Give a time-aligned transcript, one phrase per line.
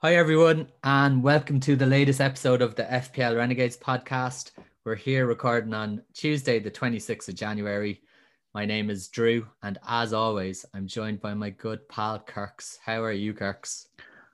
[0.00, 4.52] Hi, everyone, and welcome to the latest episode of the FPL Renegades podcast.
[4.84, 8.00] We're here recording on Tuesday, the 26th of January.
[8.54, 12.78] My name is Drew, and as always, I'm joined by my good pal Kirks.
[12.80, 13.88] How are you, Kirks?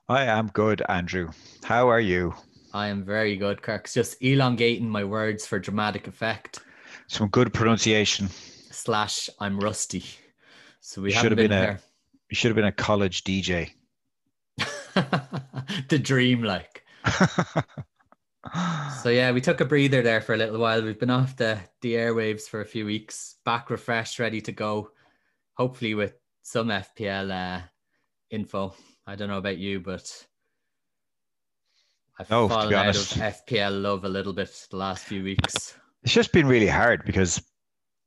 [0.07, 1.31] I am good, Andrew.
[1.63, 2.35] How are you?
[2.75, 3.95] I am very good, Kirks.
[3.95, 6.59] Just elongating my words for dramatic effect.
[7.07, 8.29] Some good pronunciation.
[8.71, 10.05] Slash, I'm rusty.
[10.81, 11.81] So we should have been, been, a
[12.29, 13.71] you should have been a college DJ.
[15.89, 16.85] the dream, like.
[19.03, 20.83] so yeah, we took a breather there for a little while.
[20.83, 24.91] We've been off the the airwaves for a few weeks, back refreshed, ready to go.
[25.57, 27.63] Hopefully with some FPL uh,
[28.31, 28.75] info.
[29.07, 30.27] I don't know about you, but
[32.19, 33.03] I've no, fallen out of.
[33.03, 35.75] FPL love a little bit the last few weeks.
[36.03, 37.43] It's just been really hard because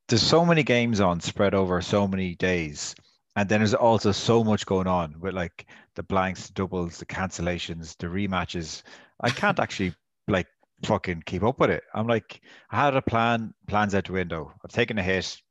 [0.08, 2.96] there's so many games on spread over so many days.
[3.36, 7.06] And then there's also so much going on with like the blanks, the doubles, the
[7.06, 8.84] cancellations, the rematches.
[9.20, 9.96] I can't actually
[10.28, 10.48] like
[10.86, 11.84] fucking keep up with it.
[11.94, 12.40] I'm like,
[12.70, 14.54] I had a plan, plans out the window.
[14.64, 15.42] I've taken a hit.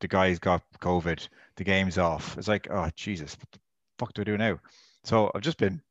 [0.00, 1.28] The guy's got COVID.
[1.56, 2.38] The game's off.
[2.38, 3.58] It's like, oh Jesus, what the
[3.98, 4.60] fuck do I do now?
[5.02, 5.82] So I've just been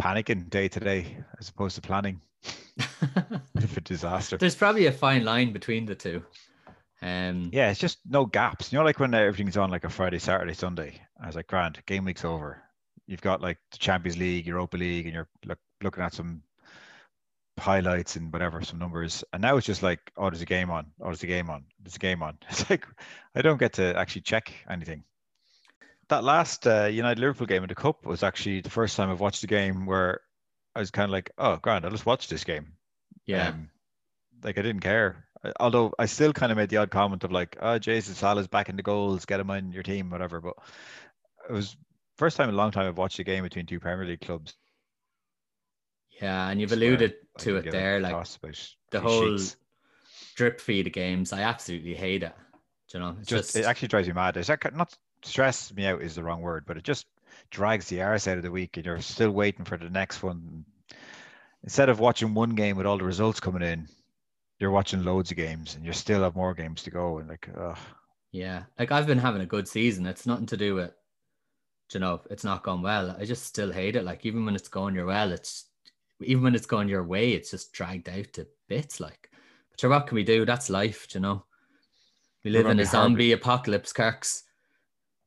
[0.00, 2.20] panicking day to day as opposed to planning.
[3.56, 4.36] A disaster.
[4.36, 6.22] There's probably a fine line between the two.
[7.00, 8.70] Um, Yeah, it's just no gaps.
[8.70, 11.00] You know, like when everything's on like a Friday, Saturday, Sunday.
[11.20, 12.62] I was like, grand, game week's over.
[13.08, 16.42] You've got like the Champions League, Europa League, and you're look, looking at some
[17.58, 19.24] highlights and whatever, some numbers.
[19.32, 20.92] And now it's just like, oh, there's a game on.
[21.00, 21.64] Oh, there's a game on.
[21.82, 22.38] There's a game on.
[22.50, 22.86] It's like
[23.34, 25.04] I don't get to actually check anything.
[26.08, 29.20] That last uh, United Liverpool game in the cup was actually the first time I've
[29.20, 30.20] watched a game where
[30.74, 32.74] I was kind of like, oh, grand, I'll just watch this game.
[33.26, 33.48] yeah.
[33.48, 33.70] Um,
[34.44, 35.24] like I didn't care.
[35.58, 38.68] Although I still kind of made the odd comment of like, oh, Jason Salah's back
[38.68, 40.40] in the goals, get him on your team, whatever.
[40.40, 40.54] But
[41.48, 41.76] it was
[42.18, 44.54] first time in a long time I've watched a game between two Premier League clubs.
[46.20, 48.26] Yeah, and you've alluded to it there, like
[48.90, 49.56] the whole sheets.
[50.34, 51.32] drip feed of games.
[51.32, 52.34] I absolutely hate it.
[52.90, 54.36] Do you know, it's Just, just, it actually drives me mad.
[54.36, 57.06] It's that not stress me out is the wrong word, but it just
[57.50, 60.64] drags the arse out of the week, and you're still waiting for the next one.
[61.62, 63.88] Instead of watching one game with all the results coming in,
[64.58, 67.18] you're watching loads of games, and you still have more games to go.
[67.18, 67.78] And like, ugh.
[68.32, 68.64] yeah.
[68.78, 70.06] Like I've been having a good season.
[70.06, 70.92] It's nothing to do with,
[71.94, 73.16] you know, it's not going well.
[73.18, 74.04] I just still hate it.
[74.04, 75.66] Like even when it's going your well, it's
[76.20, 79.00] even when it's going your way, it's just dragged out to bits.
[79.00, 79.30] Like,
[79.70, 80.44] but sure, what can we do?
[80.44, 81.06] That's life.
[81.14, 81.44] You know,
[82.44, 84.44] we live in a zombie apocalypse, Kirks.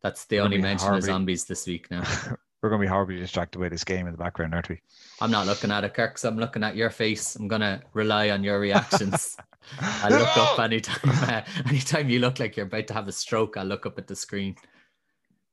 [0.02, 2.04] That's the We're only gonna mention of zombies this week now.
[2.62, 4.80] we're going to be horribly distracted by this game in the background, aren't we?
[5.20, 6.24] I'm not looking at it, Kirks.
[6.24, 7.36] I'm looking at your face.
[7.36, 9.36] I'm gonna rely on your reactions.
[9.80, 10.98] I look up anytime.
[11.04, 14.08] Uh, anytime you look like you're about to have a stroke, I look up at
[14.08, 14.56] the screen.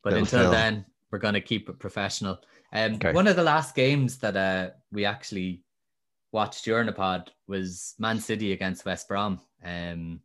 [0.02, 2.38] But Little until then, we're gonna keep it professional.
[2.72, 3.12] Um, Okay.
[3.12, 5.62] one of the last games that uh we actually
[6.32, 9.41] watched during the pod was Man City against West Brom.
[9.64, 10.20] Um,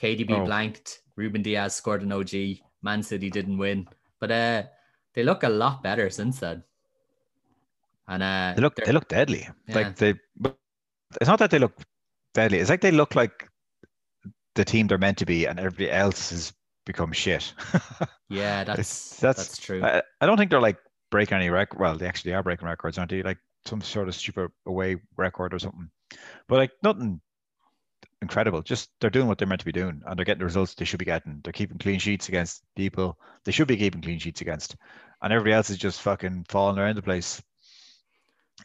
[0.00, 0.44] KDB Oh.
[0.44, 1.02] blanked.
[1.16, 2.62] Ruben Dias scored an OG.
[2.82, 3.86] Man City didn't win,
[4.20, 4.62] but uh,
[5.14, 6.62] they look a lot better since then.
[8.08, 9.48] And uh, They look they're- look deadly.
[9.68, 9.74] Yeah.
[9.74, 10.14] Like they,
[11.20, 11.74] it's not that they look
[12.34, 12.58] deadly.
[12.58, 13.48] It's like they look like
[14.54, 16.52] the team they're meant to be, and everybody else has
[16.84, 17.52] become shit.
[18.28, 19.84] Yeah, that's that's, that's- true.
[19.84, 20.78] I, I don't think they're like
[21.10, 21.78] breaking any record.
[21.78, 23.22] Well, they actually are breaking records, aren't they?
[23.22, 25.90] Like some sort of stupid away record or something.
[26.48, 27.20] But like nothing
[28.22, 28.62] incredible.
[28.62, 30.86] Just they're doing what they're meant to be doing, and they're getting the results they
[30.86, 31.40] should be getting.
[31.44, 34.76] They're keeping clean sheets against people they should be keeping clean sheets against,
[35.20, 37.42] and everybody else is just fucking falling around the place,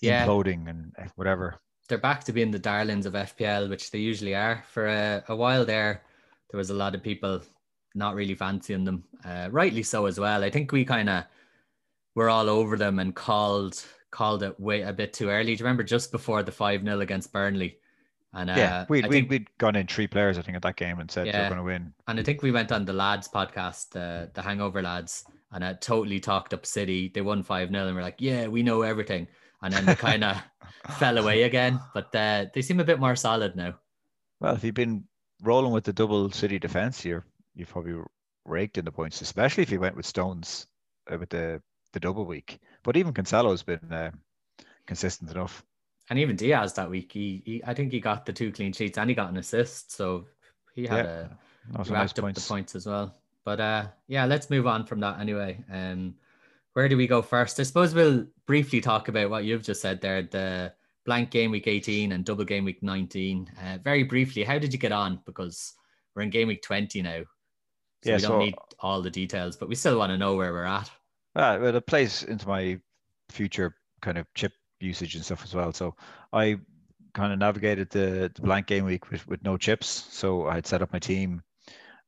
[0.01, 0.25] Yeah.
[0.25, 1.59] imploding and eh, whatever.
[1.89, 4.63] They're back to being the darlings of FPL, which they usually are.
[4.71, 6.03] For a, a while there,
[6.51, 7.41] there was a lot of people
[7.97, 9.03] not really fancying them.
[9.25, 10.43] Uh, rightly so as well.
[10.43, 11.23] I think we kind of
[12.15, 15.55] were all over them and called called it way a bit too early.
[15.55, 17.77] Do you remember just before the five 0 against Burnley?
[18.33, 20.61] And uh, yeah, we'd, I we'd, think, we'd gone in three players, I think, at
[20.61, 21.33] that game and said Yeah.
[21.33, 21.93] they're going to win.
[22.07, 25.73] and I think we went on the lads podcast, uh, the Hangover lads, and I
[25.73, 27.09] totally talked up City.
[27.13, 29.27] They won five 0 and we're like, yeah, we know everything.
[29.61, 30.37] And then they kind of
[30.97, 33.75] fell away again, but uh, they seem a bit more solid now.
[34.39, 35.05] Well, if you've been
[35.41, 37.25] rolling with the double city defense, you're
[37.57, 37.95] you've probably
[38.45, 40.67] raked in the points, especially if you went with Stones
[41.11, 41.61] uh, with the
[41.93, 42.59] the double week.
[42.83, 44.11] But even Cancelo's been uh,
[44.85, 45.65] consistent enough.
[46.09, 48.97] And even Dias that week, he, he I think he got the two clean sheets
[48.97, 50.27] and he got an assist, so
[50.73, 51.37] he had Yeah, a
[51.77, 52.41] he some nice up points.
[52.41, 53.17] the points as well.
[53.43, 55.63] But uh, yeah, let's move on from that anyway.
[55.71, 56.15] Um,
[56.73, 57.59] where do we go first?
[57.59, 60.73] I suppose we'll briefly talk about what you've just said there, the
[61.05, 63.49] blank game week 18 and double game week 19.
[63.61, 65.21] Uh, very briefly, how did you get on?
[65.25, 65.73] Because
[66.15, 67.23] we're in game week 20 now.
[68.07, 70.35] So Yeah, we don't so- need all the details, but we still want to know
[70.35, 70.89] where we're at.
[71.35, 72.79] Ah, well, it plays into my
[73.29, 75.73] future kind of chip usage and stuff as well.
[75.73, 75.95] So
[76.31, 76.57] I
[77.13, 79.87] kind of navigated the, the blank game week with, with no chips.
[79.87, 81.41] So I had set up my team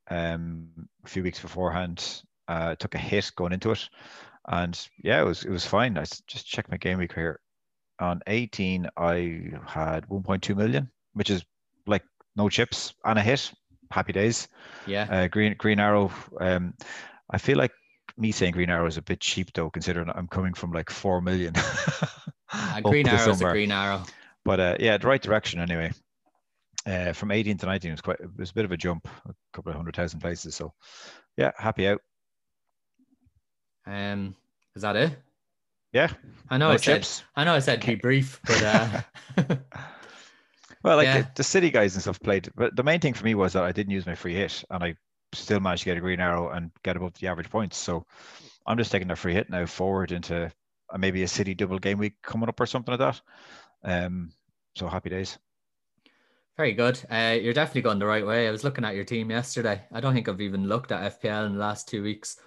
[0.10, 0.69] um,
[1.06, 2.24] a few weeks beforehand.
[2.48, 3.88] Uh, took a hit going into it,
[4.48, 6.00] and yeah, it was it was fine.
[6.00, 7.40] I just checked my game week here.
[8.00, 11.46] On 18, I had 1.2 million, which is
[11.86, 12.01] like
[12.36, 13.54] no chips and a hit.
[13.91, 14.47] Happy days.
[14.86, 15.07] Yeah.
[15.09, 16.12] Uh, green Green Arrow.
[16.39, 16.74] Um,
[17.30, 17.71] I feel like
[18.18, 21.21] me saying Green Arrow is a bit cheap though, considering I'm coming from like four
[21.21, 21.53] million.
[22.53, 24.03] uh, green Arrow is a Green Arrow.
[24.45, 25.91] But uh, yeah, the right direction anyway.
[26.86, 29.33] Uh, from 18 to 19 was quite it was a bit of a jump, a
[29.53, 30.56] couple of hundred thousand places.
[30.56, 30.74] So
[31.38, 32.01] yeah, happy out.
[33.86, 34.36] Um,
[34.75, 35.12] is that it?
[35.91, 36.09] Yeah.
[36.50, 37.07] I know no I chips.
[37.07, 39.01] said I know I said be brief, but uh
[40.83, 41.21] Well, like yeah.
[41.21, 43.63] the, the, city guys and stuff played, but the main thing for me was that
[43.63, 44.95] I didn't use my free hit and I
[45.33, 47.77] still managed to get a green arrow and get above the average points.
[47.77, 48.05] So
[48.65, 50.51] I'm just taking a free hit now forward into
[50.97, 53.21] maybe a city double game week coming up or something like that.
[53.83, 54.31] Um,
[54.75, 55.37] so happy days.
[56.57, 56.99] Very good.
[57.09, 58.47] Uh, you're definitely going the right way.
[58.47, 59.81] I was looking at your team yesterday.
[59.93, 62.37] I don't think I've even looked at FPL in the last two weeks,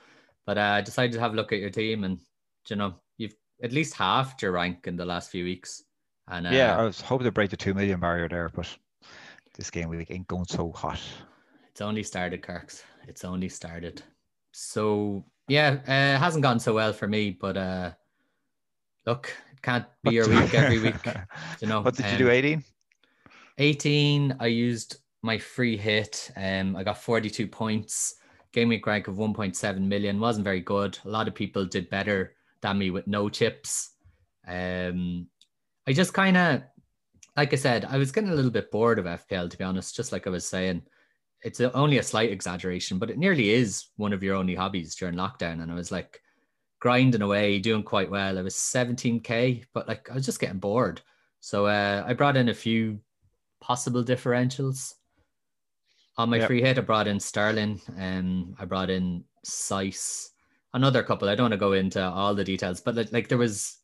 [0.44, 2.20] but uh, I decided to have a look at your team, and
[2.68, 5.82] you know, you've at least halved your rank in the last few weeks.
[6.28, 8.68] And uh, yeah, I was hoping to break the two million barrier there, but
[9.54, 11.00] this game week ain't going so hot.
[11.70, 12.84] It's only started, Kirks.
[13.08, 14.02] It's only started.
[14.52, 17.90] So yeah, uh, it hasn't gone so well for me, but uh,
[19.06, 20.94] look, it can't be your week every week.
[21.60, 21.80] You know.
[21.80, 22.26] What did um, you do?
[22.26, 22.64] Um, 18?
[23.58, 26.30] 18, I used my free hit.
[26.36, 28.16] Um, I got 42 points.
[28.52, 30.98] Game week rank of 1.7 million wasn't very good.
[31.04, 33.90] A lot of people did better than me with no chips.
[34.46, 35.26] Um,
[35.86, 36.62] I just kind of,
[37.36, 39.96] like I said, I was getting a little bit bored of FPL to be honest.
[39.96, 40.82] Just like I was saying,
[41.42, 44.94] it's a, only a slight exaggeration, but it nearly is one of your only hobbies
[44.94, 45.62] during lockdown.
[45.62, 46.20] And I was like
[46.80, 48.38] grinding away, doing quite well.
[48.38, 51.00] I was 17k, but like I was just getting bored.
[51.40, 53.00] So uh, I brought in a few
[53.60, 54.94] possible differentials.
[56.18, 56.46] On my yep.
[56.46, 60.30] free hit, I brought in Sterling and I brought in Sice,
[60.74, 61.28] another couple.
[61.28, 63.78] I don't want to go into all the details, but like, like there was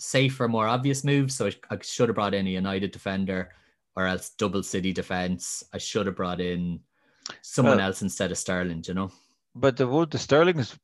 [0.00, 1.34] safer, more obvious moves.
[1.34, 3.52] So I, I should have brought in a United defender
[3.96, 5.62] or else double city defense.
[5.72, 6.80] I should have brought in
[7.42, 9.10] someone well, else instead of Sterling, you know.
[9.54, 10.78] But the the Sterling's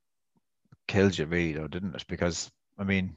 [0.87, 2.05] killed you really though, didn't it?
[2.09, 3.17] Because I mean,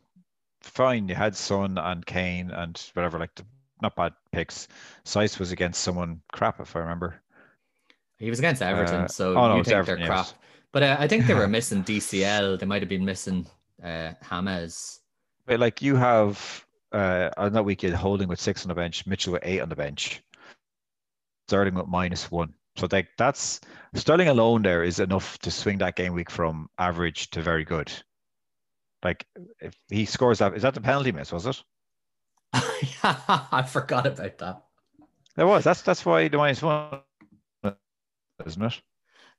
[0.62, 3.46] fine, you had Son and Kane and whatever, like the
[3.82, 4.68] not bad picks.
[5.06, 7.22] Sice was against someone crap, if I remember.
[8.18, 10.26] He was against Everton, uh, so oh, no, you think Everton, they're crap.
[10.26, 10.34] Yes.
[10.72, 12.60] But uh, I think they were missing DCL.
[12.60, 13.48] They might have been missing
[13.82, 15.00] uh, James.
[15.50, 19.34] But like you have uh, on that week, Holding with six on the bench, Mitchell
[19.34, 20.22] with eight on the bench,
[21.48, 22.54] Sterling with minus one.
[22.76, 23.60] So like that's
[23.96, 27.92] Sterling alone there is enough to swing that game week from average to very good.
[29.04, 29.26] Like
[29.60, 31.32] if he scores that, is that the penalty miss?
[31.32, 31.64] Was it?
[32.54, 34.64] I forgot about that.
[35.36, 35.64] There was.
[35.64, 37.00] That's that's why the minus one,
[38.46, 38.82] isn't it?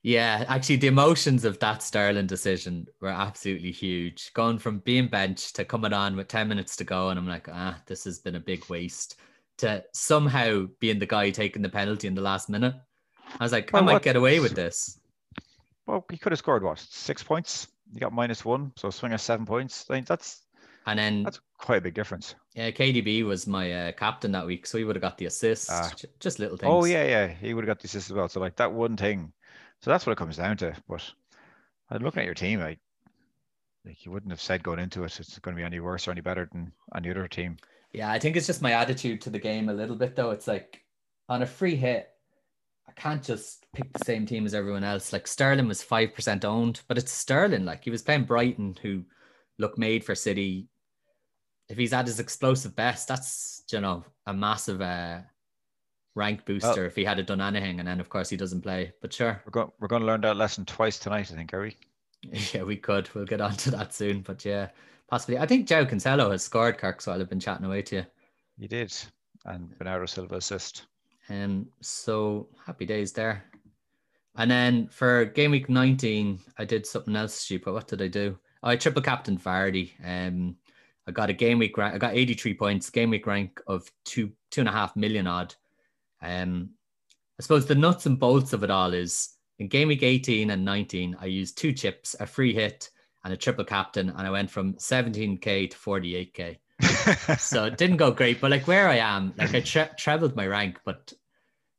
[0.02, 4.32] Yeah, actually, the emotions of that Sterling decision were absolutely huge.
[4.32, 7.49] Going from being benched to coming on with 10 minutes to go, and I'm like,
[7.52, 9.20] ah, this has been a big waste.
[9.58, 12.75] To somehow being the guy taking the penalty in the last minute.
[13.38, 14.99] I was like, well, I might what, get away with this.
[15.87, 17.69] Well, he could have scored what, six points?
[17.93, 19.85] You got minus one, so swing of seven points.
[19.90, 20.47] I think that's
[20.87, 22.35] and then that's quite a big difference.
[22.54, 25.71] Yeah, KDB was my uh, captain that week, so he would have got the assist.
[25.71, 25.88] Uh,
[26.19, 26.71] just little things.
[26.73, 28.28] Oh yeah, yeah, he would have got the assist as well.
[28.28, 29.33] So like that one thing.
[29.82, 30.75] So that's what it comes down to.
[30.88, 31.12] But
[31.90, 32.76] looking at your team, I
[33.84, 36.10] like you wouldn't have said going into it it's going to be any worse or
[36.10, 37.56] any better than any other team.
[37.92, 40.30] Yeah, I think it's just my attitude to the game a little bit though.
[40.30, 40.84] It's like
[41.28, 42.10] on a free hit,
[42.87, 45.12] I can't just pick the same team as everyone else.
[45.12, 47.64] Like Sterling was five percent owned, but it's Sterling.
[47.64, 49.04] Like he was playing Brighton, who
[49.58, 50.68] look made for City.
[51.68, 55.20] If he's at his explosive best, that's you know a massive uh,
[56.14, 56.87] rank booster.
[56.87, 58.93] If he had done anything, and then of course he doesn't play.
[59.00, 61.31] But sure, we're going we're going to learn that lesson twice tonight.
[61.33, 61.76] I think, are we?
[62.52, 63.09] Yeah, we could.
[63.14, 64.21] We'll get on to that soon.
[64.21, 64.69] But yeah,
[65.09, 65.38] possibly.
[65.38, 68.07] I think João Cancelo has scored Kirk, so I'll have been chatting away to you.
[68.59, 68.95] He did,
[69.47, 70.87] and Bernardo Silva assist.
[71.31, 73.45] And um, so happy days there.
[74.37, 77.73] And then for game week 19, I did something else stupid.
[77.73, 78.38] What did I do?
[78.62, 79.93] Oh, I triple captain Vardy.
[80.05, 80.57] Um,
[81.07, 81.95] I got a game week rank.
[81.95, 85.55] I got 83 points, game week rank of two two and a half million odd.
[86.23, 86.71] Um,
[87.39, 90.65] I suppose the nuts and bolts of it all is in game week 18 and
[90.65, 92.91] 19, I used two chips, a free hit,
[93.25, 96.59] and a triple captain, and I went from 17k to 48k.
[97.39, 100.47] so it didn't go great, but like where I am, like I tre- trebled my
[100.47, 100.81] rank.
[100.85, 101.12] But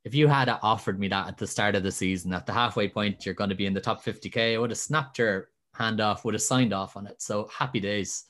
[0.05, 2.87] if you had offered me that at the start of the season, at the halfway
[2.87, 6.01] point, you're going to be in the top 50k, I would have snapped your hand
[6.01, 7.21] off, would have signed off on it.
[7.21, 8.25] So happy days.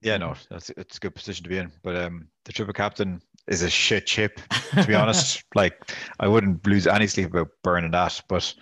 [0.00, 1.72] Yeah, no, that's it's a good position to be in.
[1.82, 4.40] But um, the triple captain is a shit chip,
[4.74, 5.42] to be honest.
[5.54, 8.20] Like, I wouldn't lose any sleep about burning that.
[8.28, 8.52] But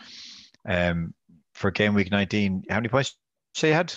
[0.68, 1.12] um,
[1.52, 3.92] for game week 19, how many points did you say you had?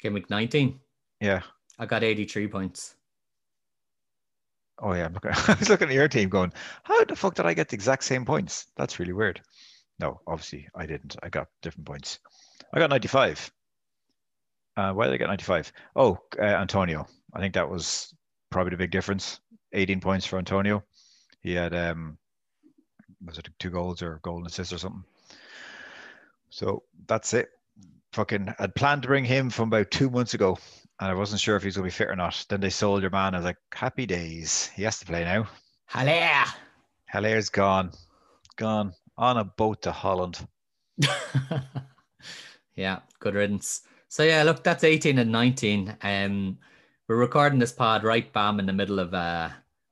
[0.00, 0.78] Game week 19.
[1.20, 1.42] Yeah.
[1.78, 2.94] I got 83 points.
[4.82, 6.52] Oh yeah, I'm looking, I was looking at your team, going,
[6.84, 9.40] "How the fuck did I get the exact same points?" That's really weird.
[9.98, 11.16] No, obviously I didn't.
[11.22, 12.18] I got different points.
[12.72, 13.50] I got 95.
[14.76, 15.72] Uh, why did I get 95?
[15.96, 17.06] Oh, uh, Antonio.
[17.34, 18.14] I think that was
[18.50, 19.40] probably the big difference.
[19.72, 20.82] 18 points for Antonio.
[21.42, 22.18] He had um,
[23.24, 25.04] was it two goals or golden assist or something?
[26.50, 27.50] So that's it.
[28.12, 30.58] Fucking, I'd planned to bring him from about two months ago,
[30.98, 32.44] and I wasn't sure if he's gonna be fit or not.
[32.48, 33.34] Then they sold your man.
[33.34, 34.68] I was like, happy days.
[34.74, 35.48] He has to play now.
[35.86, 36.44] Haller.
[37.06, 37.92] Haller's gone,
[38.56, 40.46] gone on a boat to Holland.
[42.74, 43.82] yeah, good riddance.
[44.08, 45.96] So yeah, look, that's 18 and 19.
[46.02, 46.58] Um,
[47.06, 49.50] we're recording this pod right bam in the middle of uh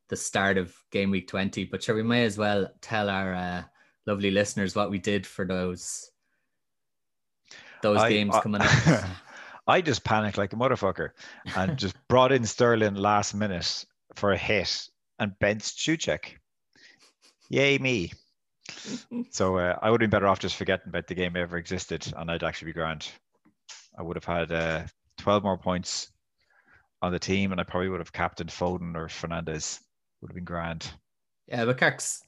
[0.09, 3.63] the start of game week 20, but sure we may as well tell our uh,
[4.07, 6.11] lovely listeners what we did for those
[7.83, 9.05] those I- games I- coming up.
[9.69, 11.11] I just panicked like a motherfucker
[11.55, 13.85] and just brought in Sterling last minute
[14.15, 14.89] for a hit
[15.19, 16.37] and benched Soucek.
[17.51, 18.13] Yay me.
[19.31, 22.11] So uh, I would have been better off just forgetting about the game ever existed
[22.17, 23.11] and I'd actually be grand.
[23.99, 24.85] I would have had uh,
[25.19, 26.11] 12 more points
[27.03, 29.81] on the team and I probably would have captained Foden or Fernandez.
[30.21, 30.91] Would have been grand.
[31.47, 32.25] yeah, but Kirks,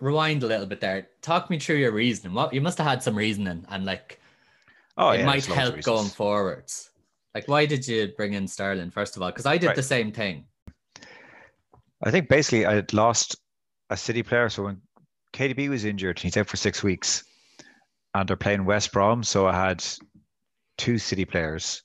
[0.00, 1.08] rewind a little bit there.
[1.22, 2.34] Talk me through your reasoning.
[2.34, 4.20] What you must have had some reasoning and like
[4.96, 6.90] Oh, it yeah, might there's loads of help going forwards.
[7.34, 9.30] Like, why did you bring in Sterling first of all?
[9.30, 9.76] Because I did Right.
[9.76, 10.44] the same thing.
[12.02, 13.36] I think basically I had lost
[13.90, 14.48] a City player.
[14.48, 14.80] So when
[15.32, 17.24] KDB was injured, he's out for six weeks,
[18.14, 19.22] and they're playing West Brom.
[19.24, 19.84] So I had
[20.78, 21.82] two City players.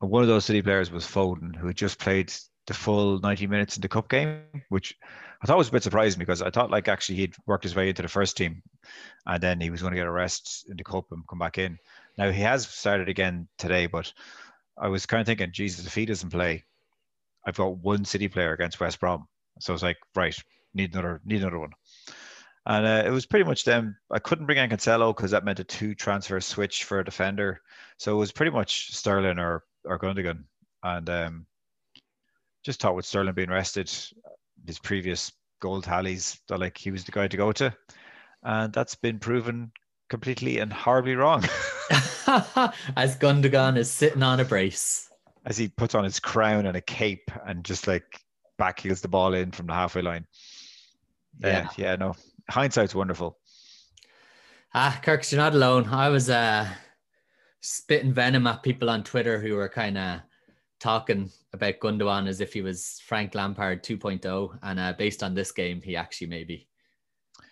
[0.00, 2.32] And one of those City players was Foden, who had just played
[2.66, 4.94] the full 90 minutes in the cup game, which
[5.42, 7.88] I thought was a bit surprising because I thought like actually he'd worked his way
[7.88, 8.62] into the first team
[9.26, 11.58] and then he was going to get a rest in the cup and come back
[11.58, 11.78] in.
[12.16, 14.12] Now he has started again today, but
[14.78, 16.64] I was kind of thinking, Jesus, if he doesn't play,
[17.44, 19.26] I've got one City player against West Brom.
[19.58, 20.36] So I was like, right,
[20.74, 21.72] need another, need another one.
[22.64, 23.96] And uh, it was pretty much them.
[24.10, 27.60] I couldn't bring in Cancelo because that meant a two transfer switch for a defender.
[27.96, 30.44] So it was pretty much Sterling or or Gundogan.
[30.84, 31.46] And um,
[32.64, 33.90] just thought with Sterling being rested,
[34.66, 37.74] his previous goal tallies, that like he was the guy to go to.
[38.42, 39.72] And that's been proven
[40.08, 41.42] completely and horribly wrong
[42.96, 45.08] As Gundogan is sitting on a brace.
[45.46, 48.04] as he puts on his crown and a cape and just like
[48.58, 50.26] backheels the ball in from the halfway line.
[51.40, 52.14] Yeah, yeah, no.
[52.50, 53.38] Hindsight's wonderful.
[54.74, 55.88] Ah, Kirks, you're not alone.
[55.88, 56.68] I was uh
[57.60, 60.20] spitting venom at people on Twitter who were kind of
[60.82, 65.52] talking about Gundogan as if he was Frank Lampard 2.0, and uh, based on this
[65.52, 66.68] game, he actually maybe.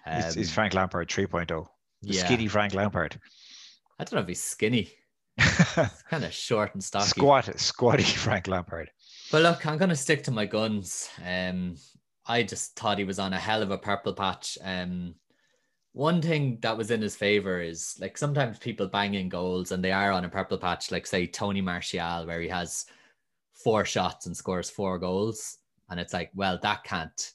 [0.04, 1.66] He's, he's Um, Frank Lampard 3.0.
[2.02, 3.20] The yeah, skinny Frank Lampard.
[3.98, 4.90] I don't know if he's skinny.
[5.38, 7.08] Kind of short and stocky.
[7.08, 8.90] Squat, squatty Frank Lampard.
[9.30, 11.08] But look, I'm gonna stick to my guns.
[11.24, 11.76] Um,
[12.26, 14.58] I just thought he was on a hell of a purple patch.
[14.62, 15.14] Um,
[15.92, 19.84] one thing that was in his favor is like sometimes people bang in goals and
[19.84, 22.86] they are on a purple patch, like say Tony Martial, where he has
[23.62, 25.58] four shots and scores four goals,
[25.90, 27.32] and it's like, well, that can't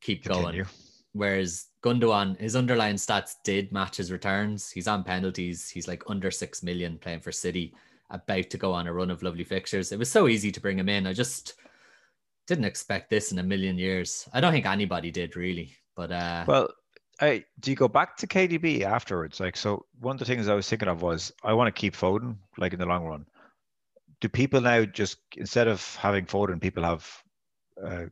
[0.00, 0.64] keep Continue.
[0.64, 0.66] going.
[1.12, 4.70] Whereas Gundogan, his underlying stats did match his returns.
[4.70, 5.70] He's on penalties.
[5.70, 7.74] He's like under six million playing for City,
[8.10, 9.92] about to go on a run of lovely fixtures.
[9.92, 11.06] It was so easy to bring him in.
[11.06, 11.54] I just
[12.46, 14.28] didn't expect this in a million years.
[14.32, 15.74] I don't think anybody did really.
[15.94, 16.68] But uh Well,
[17.20, 19.40] I do you go back to KDB afterwards?
[19.40, 21.96] Like, so one of the things I was thinking of was I want to keep
[21.96, 23.26] Foden, like in the long run.
[24.20, 27.06] Do people now just instead of having Foden, people have
[27.82, 28.06] uh,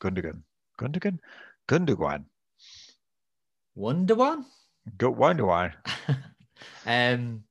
[0.00, 0.42] Gundogan,
[0.78, 1.18] Gundogan,
[1.68, 2.24] Gundogan,
[3.76, 4.44] Wonderwan?
[4.96, 5.72] Go Gundogan.
[6.86, 7.44] um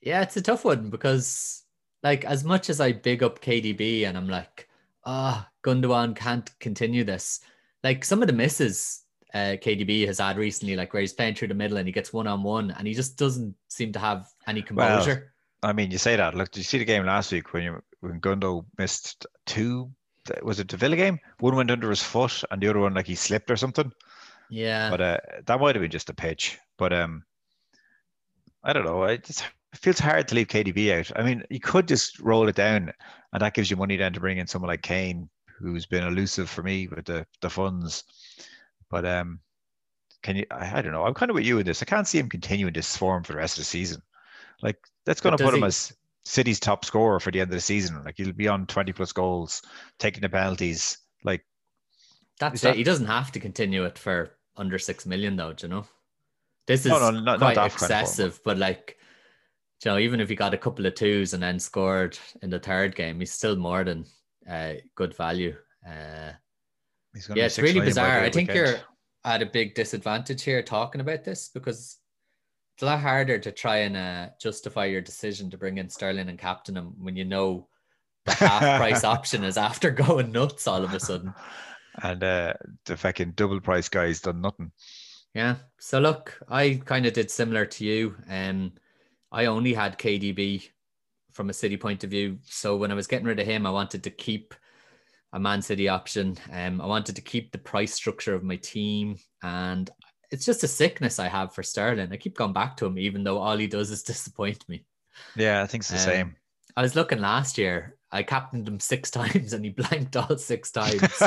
[0.00, 1.64] yeah, it's a tough one because
[2.02, 4.68] like as much as I big up KDB and I'm like,
[5.04, 7.40] ah, Gundogan can't continue this.
[7.84, 9.02] Like some of the misses
[9.34, 12.12] uh, KDB has had recently, like where he's playing through the middle and he gets
[12.12, 15.32] one on one and he just doesn't seem to have any Well, composure.
[15.62, 16.34] I mean, you say that.
[16.34, 19.90] Look, did you see the game last week when you when Gundo missed two?
[20.42, 21.18] Was it the Villa game?
[21.40, 23.92] One went under his foot, and the other one like he slipped or something.
[24.48, 24.90] yeah.
[24.90, 26.58] But uh, that might have been just a pitch.
[26.78, 27.24] But um,
[28.62, 29.04] I don't know.
[29.04, 31.12] It, just, it feels hard to leave KDB out.
[31.16, 32.92] I mean, you could just roll it down,
[33.32, 36.48] and that gives you money then to bring in someone like Kane, who's been elusive
[36.48, 38.04] for me with the the funds.
[38.90, 39.40] But um,
[40.22, 40.46] can you?
[40.50, 41.04] I, I don't know.
[41.04, 41.82] I'm kind of with you in this.
[41.82, 44.02] I can't see him continuing this form for the rest of the season.
[44.62, 45.92] Like that's going But to put does him as
[46.24, 48.04] City's top scorer for the end of the season.
[48.04, 49.62] Like he'll be on 20 plus goals,
[49.98, 50.98] taking the penalties.
[51.24, 51.44] Like
[52.38, 52.76] that's it.
[52.76, 55.52] He doesn't have to continue it for under six million, though.
[55.52, 55.86] Do you know?
[56.66, 58.96] This is no, no, not, quite not excessive, but like,
[59.84, 62.58] you know, even if he got a couple of twos and then scored in the
[62.58, 64.04] third game, he's still more than
[64.48, 65.56] uh, good value.
[65.86, 66.32] Uh,
[67.34, 68.20] yeah, it's really bizarre.
[68.20, 68.76] I think you're
[69.24, 71.98] at a big disadvantage here talking about this because
[72.80, 76.30] it's a lot harder to try and uh, justify your decision to bring in Sterling
[76.30, 77.68] and captain him when you know
[78.24, 81.34] the half price option is after going nuts all of a sudden.
[82.02, 82.54] And uh,
[82.86, 84.72] the fucking double price guy's done nothing.
[85.34, 85.56] Yeah.
[85.78, 88.16] So look, I kind of did similar to you.
[88.30, 88.72] Um,
[89.30, 90.66] I only had KDB
[91.32, 92.38] from a City point of view.
[92.44, 94.54] So when I was getting rid of him, I wanted to keep
[95.34, 96.38] a Man City option.
[96.50, 99.90] Um, I wanted to keep the price structure of my team, and
[100.30, 102.12] it's just a sickness I have for Sterling.
[102.12, 104.84] I keep going back to him, even though all he does is disappoint me.
[105.36, 106.36] Yeah, I think it's the um, same.
[106.76, 107.96] I was looking last year.
[108.12, 111.22] I captained him six times and he blanked all six times.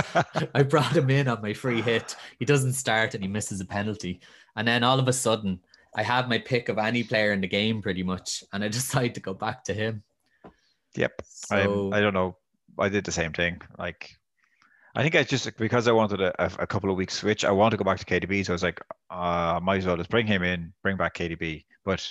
[0.54, 2.16] I brought him in on my free hit.
[2.40, 4.22] He doesn't start and he misses a penalty.
[4.56, 5.60] And then all of a sudden,
[5.96, 9.14] I have my pick of any player in the game pretty much, and I decide
[9.16, 10.04] to go back to him.
[10.96, 11.22] Yep.
[11.26, 12.38] So, I I don't know.
[12.80, 13.62] I did the same thing.
[13.78, 14.16] Like,
[14.96, 17.44] I think I just because I wanted a, a, couple of weeks switch.
[17.44, 19.98] I want to go back to KDB, so I was like, uh, might as well
[19.98, 21.66] just bring him in, bring back KDB.
[21.84, 22.08] But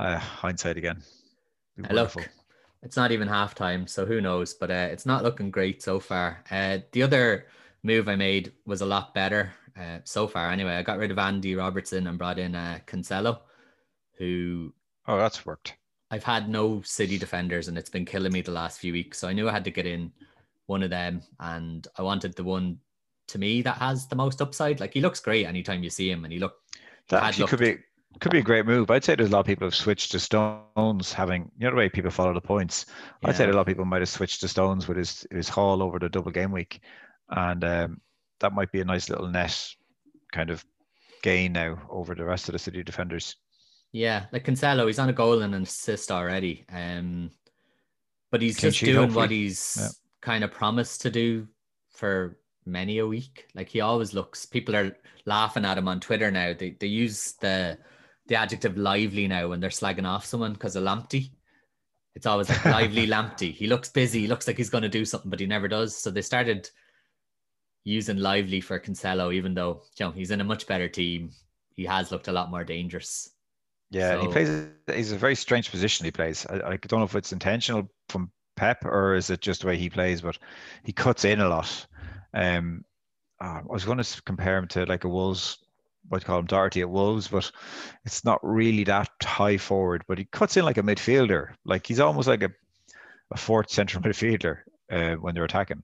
[0.00, 1.02] uh, hindsight again.
[1.90, 2.14] Look,
[2.82, 4.54] it's not even halftime, so who knows?
[4.54, 6.42] But uh, it's not looking great so far.
[6.50, 7.46] Uh, the other
[7.84, 10.50] move I made was a lot better uh, so far.
[10.50, 13.38] Anyway, I got rid of Andy Robertson and brought in uh, Cancelo,
[14.18, 14.72] who.
[15.06, 15.74] Oh, that's worked.
[16.10, 19.18] I've had no City defenders, and it's been killing me the last few weeks.
[19.18, 20.12] So I knew I had to get in
[20.66, 22.78] one of them, and I wanted the one
[23.28, 24.80] to me that has the most upside.
[24.80, 26.54] Like he looks great anytime you see him, and he look
[27.08, 27.76] that actually looked, could be
[28.20, 28.90] could be a great move.
[28.90, 31.76] I'd say there's a lot of people have switched to Stones, having you know the
[31.76, 32.86] way people follow the points.
[33.22, 33.28] Yeah.
[33.28, 35.82] I'd say a lot of people might have switched to Stones with his his haul
[35.82, 36.80] over the double game week,
[37.28, 38.00] and um,
[38.40, 39.68] that might be a nice little net
[40.32, 40.64] kind of
[41.22, 43.36] gain now over the rest of the City defenders.
[43.92, 46.64] Yeah, like Cancelo, he's on a goal and an assist already.
[46.72, 47.30] Um,
[48.30, 49.22] but he's just doing hopefully.
[49.22, 51.46] what he's kind of promised to do
[51.90, 53.46] for many a week.
[53.54, 54.46] Like he always looks.
[54.46, 56.54] People are laughing at him on Twitter now.
[56.58, 57.78] They they use the
[58.26, 61.30] the adjective lively now when they're slagging off someone because of Lamptey.
[62.14, 63.52] It's always like lively Lamptey.
[63.52, 64.20] He looks busy.
[64.20, 65.96] He looks like he's going to do something, but he never does.
[65.96, 66.70] So they started
[67.84, 71.30] using lively for Cancelo, even though you know he's in a much better team.
[71.76, 73.30] He has looked a lot more dangerous.
[73.90, 74.68] Yeah, so, he plays.
[74.92, 76.04] He's a very strange position.
[76.04, 76.46] He plays.
[76.46, 79.76] I, I don't know if it's intentional from Pep, or is it just the way
[79.76, 80.20] he plays?
[80.20, 80.38] But
[80.84, 81.86] he cuts in a lot.
[82.32, 82.84] Um,
[83.40, 85.58] uh, I was going to compare him to like a Wolves,
[86.08, 87.50] what you call him Doherty at Wolves, but
[88.04, 90.04] it's not really that high forward.
[90.06, 91.54] But he cuts in like a midfielder.
[91.64, 92.50] Like he's almost like a,
[93.32, 94.58] a fourth central midfielder
[94.90, 95.82] uh, when they're attacking.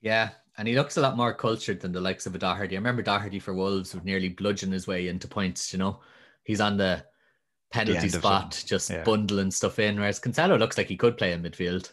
[0.00, 2.76] Yeah, and he looks a lot more cultured than the likes of a Doherty.
[2.76, 5.72] I remember Doherty for Wolves would nearly bludgeon his way into points.
[5.72, 6.00] You know,
[6.44, 7.04] he's on the
[7.70, 9.02] penalty spot, just yeah.
[9.02, 9.96] bundling stuff in.
[9.98, 11.92] Whereas Cancelo looks like he could play in midfield.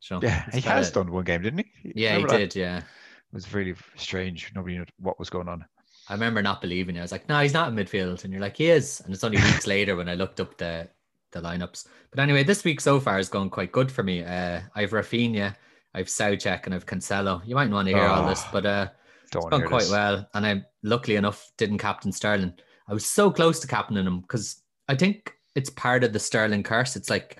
[0.00, 1.92] So yeah, he has done one game, didn't he?
[1.94, 2.36] Yeah, he that?
[2.36, 2.56] did.
[2.56, 2.84] Yeah, it
[3.32, 4.52] was really strange.
[4.54, 5.64] Nobody knew what was going on.
[6.08, 7.00] I remember not believing it.
[7.00, 8.22] I was like, no, he's not in midfield.
[8.22, 9.00] And you're like, he is.
[9.00, 10.88] And it's only weeks later when I looked up the
[11.32, 11.86] the lineups.
[12.10, 14.22] But anyway, this week so far has gone quite good for me.
[14.22, 15.54] Uh, I've Raphinha,
[15.94, 17.46] I've Soucek, and I've Cancelo.
[17.46, 18.88] You might want to hear oh, all this, but uh,
[19.24, 19.90] it's gone quite this.
[19.90, 20.28] well.
[20.34, 22.54] And I, luckily enough, didn't captain Sterling.
[22.88, 26.62] I was so close to captaining him because I think it's part of the Sterling
[26.62, 26.96] curse.
[26.96, 27.38] It's like,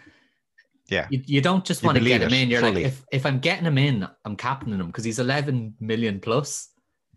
[0.88, 2.48] yeah, you, you don't just want to get him in.
[2.48, 2.84] You're fully.
[2.84, 6.68] like, if, if I'm getting him in, I'm captaining him because he's 11 million plus.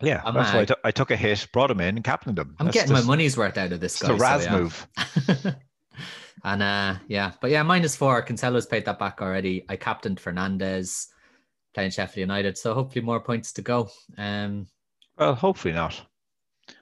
[0.02, 2.40] Yeah, I'm that's why I, t- I took a hit, brought him in, and captained
[2.40, 2.56] him.
[2.60, 4.14] I'm that's getting just, my money's worth out of this guy.
[4.14, 4.58] It's a Raz so, yeah.
[4.58, 4.88] move.
[6.44, 8.22] and uh, yeah, but yeah, minus four.
[8.22, 9.66] Cancelo's paid that back already.
[9.68, 11.08] I captained Fernandez
[11.74, 13.90] playing Sheffield United, so hopefully more points to go.
[14.18, 14.68] Um,
[15.18, 16.02] well, hopefully not.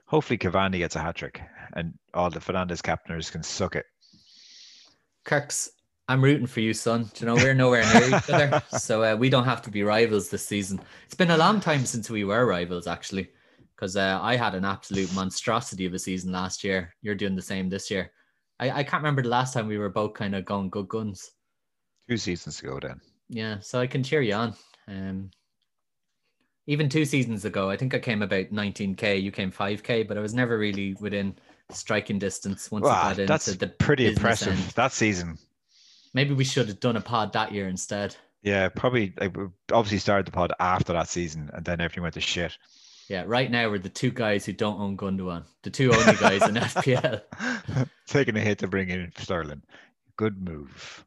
[0.08, 1.41] Hopefully Cavani gets a hat trick
[1.74, 3.86] and all the Fernandez captainers can suck it.
[5.26, 5.70] Kirks,
[6.08, 7.12] I'm rooting for you, son.
[7.13, 9.84] Do you know we're nowhere near each other, so uh, we don't have to be
[9.84, 10.80] rivals this season.
[11.06, 13.30] It's been a long time since we were rivals, actually,
[13.76, 16.96] because uh, I had an absolute monstrosity of a season last year.
[17.02, 18.12] You're doing the same this year.
[18.60, 21.32] I, I can't remember the last time we were both kind of going good guns.
[22.10, 23.02] Two seasons ago, then.
[23.28, 24.56] Yeah, so I can cheer you on.
[24.88, 25.30] Um,
[26.68, 29.22] even two seasons ago, I think I came about 19k.
[29.22, 31.36] You came 5k, but I was never really within
[31.72, 34.72] striking distance once wow, got that's into the pretty impressive end.
[34.76, 35.38] that season.
[36.14, 38.16] Maybe we should have done a pod that year instead.
[38.44, 39.14] Yeah, probably.
[39.20, 39.36] Like,
[39.72, 42.58] obviously started the pod after that season, and then everything went to shit.
[43.10, 46.46] Yeah, right now we're the two guys who don't own Gundogan, the two only guys
[46.48, 47.22] in FPL.
[48.08, 49.62] Taking a hit to bring in Sterling.
[50.18, 51.06] good move.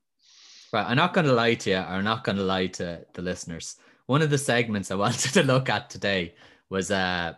[0.73, 3.23] Right, I'm not going to lie to you, I'm not going to lie to the
[3.23, 3.77] listeners.
[4.11, 6.35] One of the segments I wanted to look at today
[6.69, 7.35] was uh,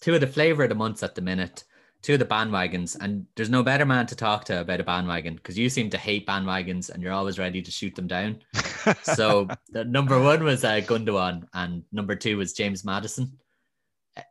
[0.00, 1.64] two of the flavor of the months at the minute,
[2.00, 5.34] two of the bandwagons, and there's no better man to talk to about a bandwagon
[5.34, 8.38] because you seem to hate bandwagons and you're always ready to shoot them down.
[9.02, 13.30] so the number one was uh, Gundogan, and number two was James Maddison.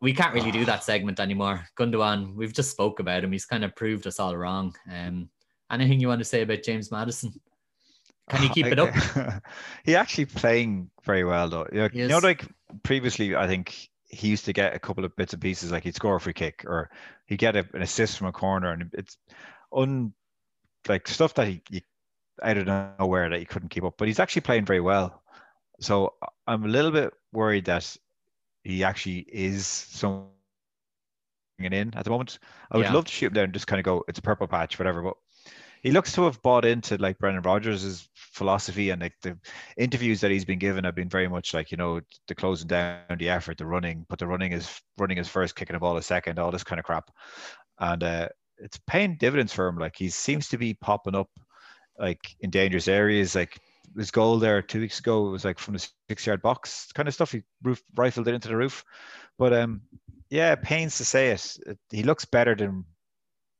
[0.02, 1.67] We can't really do that segment anymore.
[1.78, 3.32] Gundogan, we've just spoke about him.
[3.32, 4.76] He's kind of proved us all wrong.
[4.91, 5.30] Um,
[5.71, 7.39] anything you want to say about James Maddison?
[8.29, 8.93] Can you keep it up?
[9.83, 11.67] he actually playing very well though.
[11.71, 12.45] You know, you know, like
[12.83, 15.95] previously, I think he used to get a couple of bits and pieces, like he'd
[15.95, 16.89] score a free kick or
[17.25, 19.17] he'd get a, an assist from a corner, and it's
[19.73, 20.13] un
[20.88, 21.83] like stuff that he, he
[22.43, 22.67] out of
[22.99, 23.95] nowhere that he couldn't keep up.
[23.97, 25.21] But he's actually playing very well.
[25.79, 26.13] So
[26.47, 27.97] I'm a little bit worried that
[28.63, 30.29] he actually is something
[31.59, 32.39] in at the moment.
[32.71, 32.93] I would yeah.
[32.93, 35.01] love to shoot him down and just kind of go, it's a purple patch, whatever.
[35.01, 35.15] But
[35.81, 39.38] he looks to have bought into like Brendan Rodgers' philosophy and like the
[39.78, 43.00] interviews that he's been given have been very much like you know the closing down
[43.17, 46.06] the effort, the running, but the running is running is first, kicking the ball is
[46.06, 47.10] second, all this kind of crap,
[47.80, 49.78] and uh, it's paying dividends for him.
[49.78, 51.30] Like he seems to be popping up
[51.98, 53.58] like in dangerous areas, like
[53.98, 57.13] his goal there two weeks ago was like from the six yard box kind of
[57.13, 57.32] stuff.
[57.32, 58.84] He roof rifled it into the roof,
[59.38, 59.82] but um,
[60.30, 61.58] yeah, pains to say it.
[61.65, 62.84] it he looks better than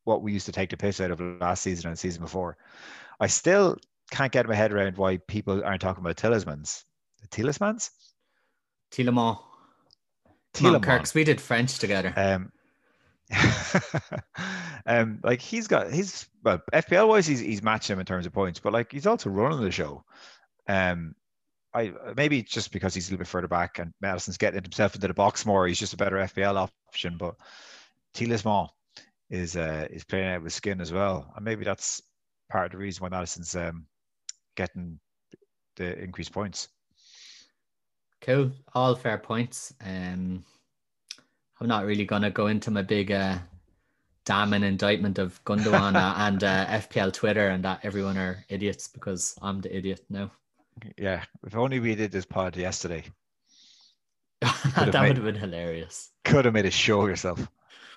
[0.04, 2.58] what we used to take the piss out of last season and season before.
[3.22, 3.78] I still
[4.12, 6.18] can't get my head around why people aren't talking about.
[6.18, 6.84] Tielemans?
[7.30, 7.89] Tielemans.
[8.91, 10.84] Tielemans.
[10.84, 12.13] Kirks, we did French together.
[12.15, 12.52] Um,
[14.86, 18.34] um, like he's got he's well FPL wise he's he's matching him in terms of
[18.34, 20.04] points, but like he's also running the show.
[20.68, 21.15] Um,
[21.74, 25.08] I maybe just because he's a little bit further back and Maddison's getting himself into
[25.08, 27.18] the box more, he's just a better FPL option.
[27.18, 27.36] But
[28.13, 28.70] Tielemans
[29.30, 32.02] is uh, is playing out with skin as well, and maybe that's
[32.50, 33.88] part of the reason why Maddison's um,
[34.56, 35.00] getting
[35.76, 36.70] the increased points.
[38.22, 39.74] Cool, all fair points.
[39.86, 40.44] Um,
[41.60, 43.38] I'm not really gonna go into my big uh,
[44.26, 49.62] damning indictment of Gundogan and uh, FPL Twitter and that everyone are idiots because I'm
[49.62, 50.32] the idiot now.
[50.98, 53.04] Yeah, if only we did this pod yesterday.
[54.41, 56.12] that made, would have been hilarious.
[56.26, 57.48] Could have made a show yourself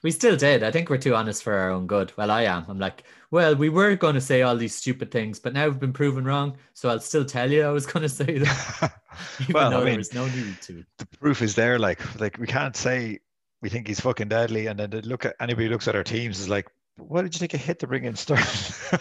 [0.02, 0.62] we still did.
[0.62, 2.12] I think we're too honest for our own good.
[2.16, 2.64] Well, I am.
[2.68, 5.80] I'm like, well, we were going to say all these stupid things, but now we've
[5.80, 6.56] been proven wrong.
[6.74, 8.92] So I'll still tell you I was going to say that.
[9.40, 10.84] Even well, though I mean, there was no need to.
[10.98, 11.78] The proof is there.
[11.78, 13.18] Like, like we can't say
[13.60, 16.48] we think he's fucking deadly, and then look at anybody looks at our teams is
[16.48, 18.44] like, why did you take a hit to bring in Sterling?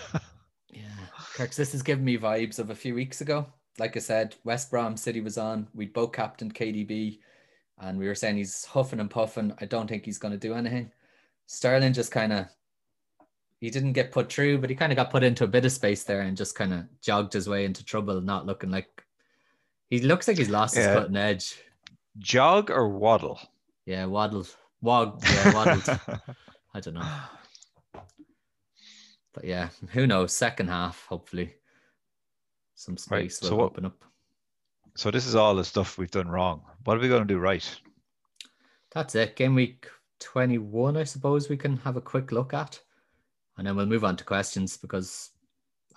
[0.69, 0.83] yeah,
[1.36, 3.47] Kirk, this is giving me vibes of a few weeks ago.
[3.79, 5.67] Like I said, West Brom City was on.
[5.73, 7.19] We'd both captained KDB
[7.80, 9.54] and we were saying he's huffing and puffing.
[9.60, 10.92] I don't think he's going to do anything.
[11.46, 12.48] Sterling just kind of
[13.60, 15.72] he didn't get put through, but he kind of got put into a bit of
[15.72, 19.04] space there and just kind of jogged his way into trouble, not looking like
[19.90, 20.84] he looks like he's lost yeah.
[20.84, 21.62] his cutting edge.
[22.20, 23.40] Jog or waddle?
[23.86, 24.46] Yeah, waddle.
[24.82, 26.00] Wog, yeah, waddled.
[26.74, 27.10] I don't know.
[29.34, 30.34] But yeah, who knows?
[30.34, 31.56] Second half, hopefully,
[32.76, 33.52] some space right.
[33.52, 34.04] will so open up.
[34.97, 36.63] So this is all the stuff we've done wrong.
[36.83, 37.63] What are we going to do right?
[38.95, 39.36] That's it.
[39.36, 39.88] Game week
[40.21, 42.79] 21, I suppose we can have a quick look at.
[43.57, 45.29] And then we'll move on to questions because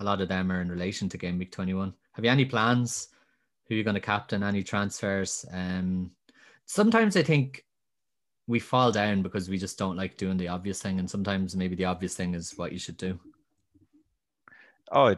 [0.00, 1.94] a lot of them are in relation to game week 21.
[2.12, 3.08] Have you any plans?
[3.66, 4.42] Who you're going to captain?
[4.42, 5.46] Any transfers?
[5.50, 6.10] Um,
[6.66, 7.64] sometimes I think
[8.48, 10.98] we fall down because we just don't like doing the obvious thing.
[10.98, 13.18] And sometimes maybe the obvious thing is what you should do.
[14.92, 15.14] Oh,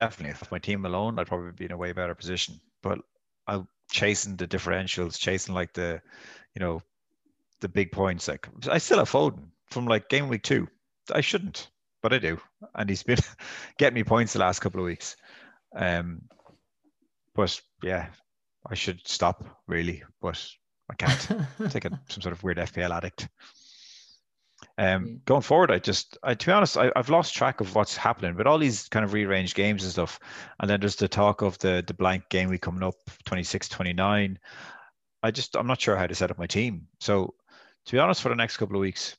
[0.00, 0.32] definitely.
[0.40, 2.60] If my team alone, I'd probably be in a way better position.
[2.82, 3.00] But
[3.46, 6.00] I'm chasing the differentials, chasing like the,
[6.54, 6.82] you know,
[7.60, 8.28] the big points.
[8.28, 10.68] Like I still have Foden from like game week two.
[11.12, 11.70] I shouldn't,
[12.02, 12.40] but I do,
[12.74, 13.18] and he's been
[13.78, 15.16] getting me points the last couple of weeks.
[15.74, 16.22] Um,
[17.34, 18.08] but yeah,
[18.68, 20.44] I should stop really, but
[20.90, 21.30] I can't.
[21.30, 23.28] I'm like a, some sort of weird FPL addict.
[24.78, 27.96] Um, going forward, I just, I, to be honest, I, have lost track of what's
[27.96, 30.20] happening with all these kind of rearranged games and stuff.
[30.60, 34.38] And then there's the talk of the the blank game we coming up 26, 29.
[35.22, 36.88] I just, I'm not sure how to set up my team.
[37.00, 37.34] So,
[37.86, 39.16] to be honest, for the next couple of weeks,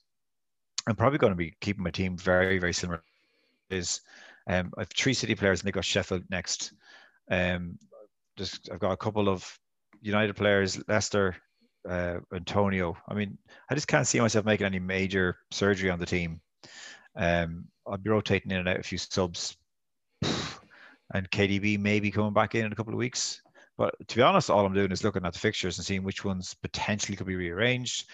[0.88, 3.04] I'm probably going to be keeping my team very, very similar.
[3.70, 4.02] Is
[4.48, 6.72] um, I have three City players and they got Sheffield next.
[7.30, 7.78] Um,
[8.38, 9.60] just I've got a couple of
[10.02, 11.36] United players, Leicester,
[11.88, 12.98] uh, Antonio.
[13.08, 13.38] I mean,
[13.70, 16.42] I just can't see myself making any major surgery on the team.
[17.16, 19.58] Um, I'll be rotating in and out a few subs,
[20.22, 23.42] and KDB may be coming back in in a couple of weeks.
[23.78, 26.26] But to be honest, all I'm doing is looking at the fixtures and seeing which
[26.26, 28.10] ones potentially could be rearranged.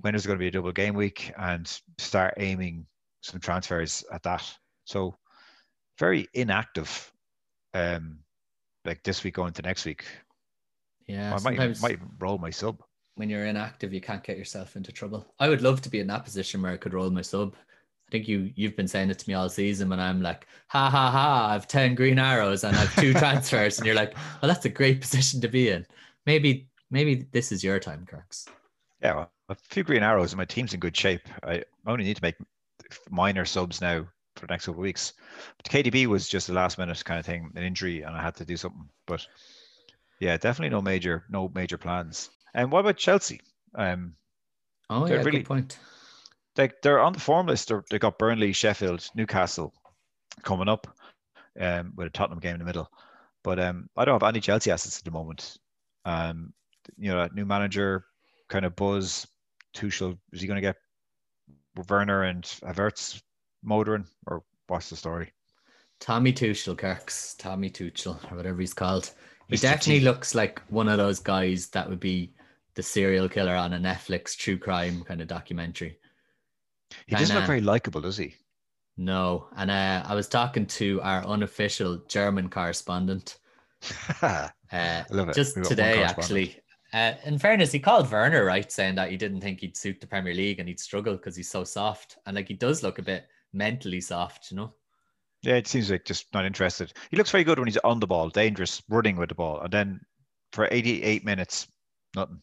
[0.00, 1.66] When is going to be a double game week, and
[1.98, 2.86] start aiming
[3.22, 4.44] some transfers at that.
[4.84, 5.16] So,
[5.98, 7.10] very inactive.
[7.72, 8.18] Um,
[8.84, 10.04] like this week going to next week.
[11.06, 12.82] Yeah, I might might roll my sub.
[13.16, 15.26] When you're inactive, you can't get yourself into trouble.
[15.40, 17.54] I would love to be in that position where I could roll my sub.
[18.08, 20.88] I think you you've been saying it to me all season when I'm like, ha
[20.88, 23.78] ha ha, I've 10 green arrows and I've two transfers.
[23.78, 25.84] And you're like, well, that's a great position to be in.
[26.24, 28.46] Maybe, maybe this is your time, Kirks.
[29.02, 31.22] Yeah, well, a few green arrows and my team's in good shape.
[31.42, 32.36] I only need to make
[33.10, 35.14] minor subs now for the next couple of weeks.
[35.56, 38.36] But KDB was just a last minute kind of thing, an injury, and I had
[38.36, 38.88] to do something.
[39.06, 39.26] But
[40.20, 42.30] yeah, definitely no major, no major plans.
[42.54, 43.40] And what about Chelsea?
[43.74, 44.14] Um,
[44.88, 45.78] Oh, They're yeah, really- good point.
[46.54, 47.68] they they're on the form list.
[47.68, 49.74] They're, they got Burnley, Sheffield, Newcastle
[50.44, 50.86] coming up,
[51.60, 52.88] um, with a Tottenham game in the middle.
[53.42, 55.56] But um, I don't have any Chelsea assets at the moment.
[56.04, 56.52] Um,
[56.96, 58.04] you know, new manager,
[58.48, 59.26] kind of buzz.
[59.74, 60.76] Tuchel is he going to get
[61.88, 63.20] Werner and Havertz
[63.62, 65.32] motoring, or what's the story?
[66.00, 69.10] Tommy Tuchel, Kirks, Tommy Tuchel, or whatever he's called.
[69.48, 69.62] He Mr.
[69.62, 70.04] definitely T.
[70.04, 72.32] looks like one of those guys that would be
[72.76, 75.98] the serial killer on a Netflix true crime kind of documentary.
[77.06, 78.34] He doesn't look Kinda- very likable, does he?
[78.96, 83.38] No, and uh, I was talking to our unofficial German correspondent
[84.22, 84.48] uh,
[85.34, 86.56] just We've got one today, actually.
[86.92, 90.06] Uh, in fairness, he called Werner right, saying that he didn't think he'd suit the
[90.06, 93.02] Premier League and he'd struggle because he's so soft, and like he does look a
[93.02, 94.72] bit mentally soft, you know.
[95.42, 96.92] Yeah, it seems like just not interested.
[97.10, 99.72] He looks very good when he's on the ball, dangerous, running with the ball, and
[99.72, 100.00] then
[100.52, 101.68] for 88 minutes,
[102.14, 102.40] nothing.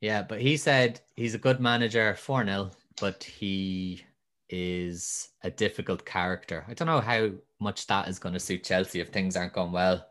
[0.00, 4.04] Yeah, but he said he's a good manager, 4 0, but he
[4.48, 6.64] is a difficult character.
[6.68, 7.30] I don't know how
[7.60, 10.06] much that is going to suit Chelsea if things aren't going well.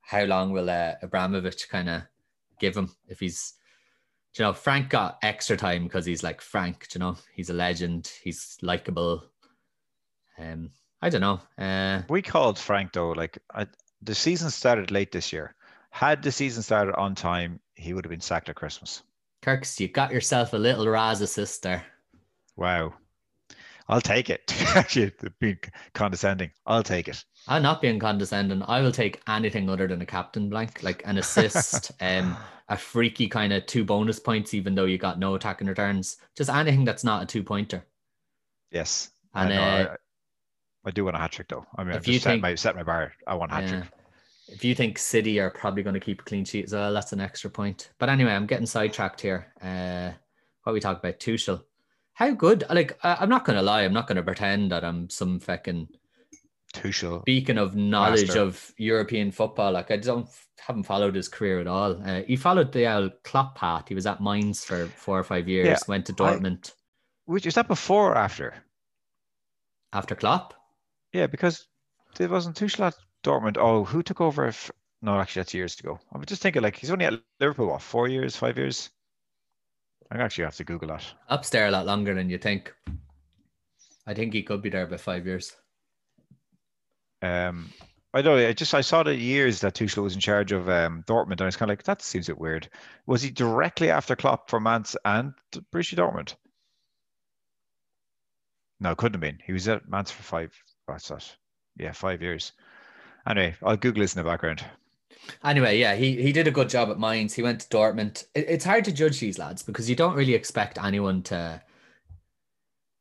[0.00, 2.02] How long will uh, Abramovich kind of
[2.60, 3.54] give him if he's,
[4.38, 8.10] you know, Frank got extra time because he's like Frank, you know, he's a legend,
[8.22, 9.24] he's likable.
[10.38, 10.70] Um,
[11.02, 11.40] I don't know.
[11.58, 13.66] Uh, We called Frank though, like I,
[14.02, 15.54] the season started late this year.
[15.94, 19.04] Had the season started on time, he would have been sacked at Christmas.
[19.42, 21.84] Kirks, you got yourself a little Raz assist there.
[22.56, 22.94] Wow.
[23.88, 24.52] I'll take it.
[24.74, 25.60] Actually, being
[25.92, 26.50] condescending.
[26.66, 27.24] I'll take it.
[27.46, 28.64] I'm not being condescending.
[28.66, 32.36] I will take anything other than a captain blank, like an assist, um,
[32.68, 36.16] a freaky kind of two bonus points, even though you got no attacking returns.
[36.36, 37.86] Just anything that's not a two pointer.
[38.72, 39.10] Yes.
[39.32, 39.94] And, I, know, uh,
[40.84, 41.66] I, I do want a hat trick though.
[41.78, 43.12] I mean, if I've you just set think- my set my bar.
[43.28, 43.84] I want a hat Yeah.
[44.48, 47.12] If you think City are probably going to keep a clean sheet as well, that's
[47.12, 47.90] an extra point.
[47.98, 49.52] But anyway, I'm getting sidetracked here.
[49.62, 50.12] Uh,
[50.64, 51.62] what we talk about Tuchel.
[52.12, 52.64] How good?
[52.70, 53.82] Like, I, I'm not going to lie.
[53.82, 55.88] I'm not going to pretend that I'm some fucking
[56.74, 57.22] Tuchel.
[57.22, 58.40] Speaking of knowledge Master.
[58.42, 60.28] of European football, like I don't
[60.58, 62.02] haven't followed his career at all.
[62.02, 63.88] Uh, he followed the old Klopp path.
[63.88, 65.66] He was at Mainz for four or five years.
[65.66, 66.72] Yeah, went to I- Dortmund
[67.26, 68.54] Which is that before or after?
[69.92, 70.54] after Klopp.
[71.12, 71.66] Yeah, because
[72.18, 73.56] it wasn't Tuchel at Dortmund.
[73.58, 74.46] Oh, who took over?
[74.46, 74.70] If
[75.02, 75.98] no, actually, that's years ago.
[76.12, 77.68] I was just thinking like he's only at Liverpool.
[77.68, 78.90] What four years, five years?
[80.10, 81.04] I actually have to Google that.
[81.28, 82.72] Up's there a lot longer than you think.
[84.06, 85.56] I think he could be there about five years.
[87.22, 87.70] Um,
[88.12, 88.46] I don't know.
[88.46, 91.42] I just I saw the years that Tuchel was in charge of um, Dortmund, and
[91.42, 92.68] I was kind of like, that seems a bit weird.
[93.06, 95.32] Was he directly after Klopp for Mainz and
[95.72, 96.34] Borussia Dortmund?
[98.78, 99.40] No, couldn't have been.
[99.44, 100.52] He was at Mainz for five.
[100.86, 101.34] What's that?
[101.76, 102.52] Yeah, five years.
[103.26, 104.64] Anyway, I'll Google this in the background.
[105.42, 107.34] Anyway, yeah, he, he did a good job at Mainz.
[107.34, 108.26] He went to Dortmund.
[108.34, 111.62] It, it's hard to judge these lads because you don't really expect anyone to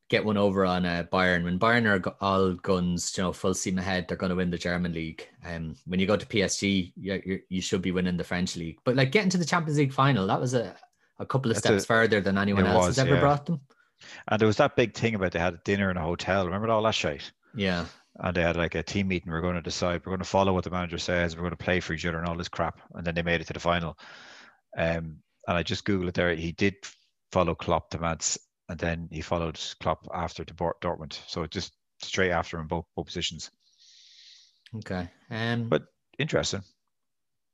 [0.10, 1.44] get one over on uh, Bayern.
[1.44, 4.58] When Bayern are all guns, you know, full steam ahead, they're going to win the
[4.58, 5.28] German league.
[5.46, 8.78] Um, when you go to PSG, you, you, you should be winning the French league.
[8.84, 10.76] But like getting to the Champions League final, that was a,
[11.20, 13.22] a couple of That's steps a- further than anyone else was, has ever yeah.
[13.22, 13.60] brought them.
[14.28, 16.46] And there was that big thing about they had a dinner in a hotel.
[16.46, 17.32] Remember all that shit?
[17.56, 17.86] Yeah.
[18.20, 19.32] And they had like a team meeting.
[19.32, 20.02] We're going to decide.
[20.06, 21.36] We're going to follow what the manager says.
[21.36, 22.80] We're going to play for each other and all this crap.
[22.94, 23.98] And then they made it to the final.
[24.78, 26.34] Um, and I just googled it there.
[26.36, 26.76] He did
[27.32, 28.38] follow Klopp to Mainz,
[28.70, 31.20] and then he followed Klopp after to Dortmund.
[31.28, 33.50] So just straight after in both, both positions.
[34.78, 35.10] Okay.
[35.30, 35.84] Um, But
[36.20, 36.62] interesting.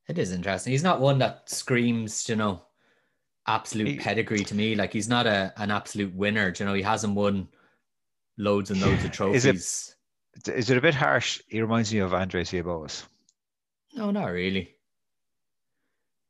[0.07, 0.71] It is interesting.
[0.71, 2.63] He's not one that screams, you know,
[3.47, 4.75] absolute He- pedigree to me.
[4.75, 6.53] Like he's not a an absolute winner.
[6.57, 7.47] You know, he hasn't won
[8.37, 9.95] loads and loads of Is it- trophies.
[10.47, 11.41] Is it a bit harsh?
[11.47, 13.07] He reminds me of André Villas-Boas.
[13.95, 14.75] No, not really.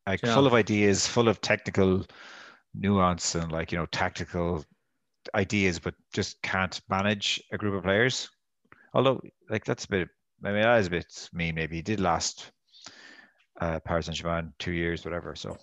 [0.08, 0.34] Like Yeah.
[0.34, 2.06] full of ideas, full of technical
[2.74, 4.66] nuance and like you know tactical
[5.36, 8.30] ideas, but just can't manage a group of players.
[8.94, 10.10] Although, like that's a bit.
[10.44, 11.56] I mean, that is a bit mean.
[11.56, 12.52] Maybe he did last
[13.62, 15.36] uh, Paris Saint Germain two years, whatever.
[15.36, 15.58] So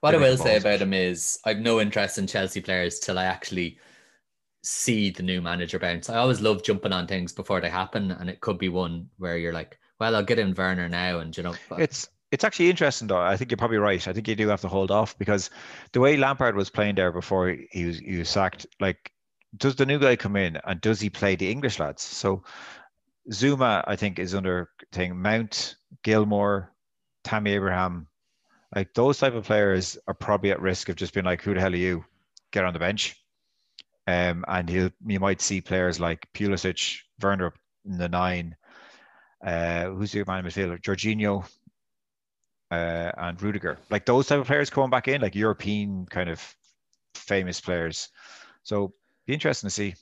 [0.00, 3.24] What I will say about him is I've no interest in Chelsea players till I
[3.24, 3.78] actually
[4.66, 6.10] see the new manager bounce.
[6.10, 9.38] I always love jumping on things before they happen, and it could be one where
[9.38, 13.06] you're like, well, I'll get in Werner now, and you know, it's it's actually interesting
[13.06, 13.20] though.
[13.20, 14.06] I think you're probably right.
[14.06, 15.50] I think you do have to hold off because
[15.92, 19.12] the way Lampard was playing there before he was he was sacked, like
[19.56, 22.02] does the new guy come in and does he play the English lads?
[22.02, 22.42] So
[23.30, 26.68] Zouma, I think, is under thing Mount, Gilmour,
[27.22, 28.08] Tammy Abraham,
[28.74, 31.60] like those type of players are probably at risk of just being like, "Who the
[31.60, 32.04] hell are you?
[32.50, 33.16] Get on the bench."
[34.06, 37.52] Um, and you you might see players like Pulisic, Werner
[37.84, 38.56] in the nine.
[39.44, 40.80] Uh, who's your man midfielder?
[40.80, 41.44] Jorginho,
[42.70, 43.78] uh, and Rudiger.
[43.90, 46.56] Like those type of players coming back in, like European kind of
[47.14, 48.08] famous players.
[48.62, 48.92] So
[49.26, 49.94] be interesting to see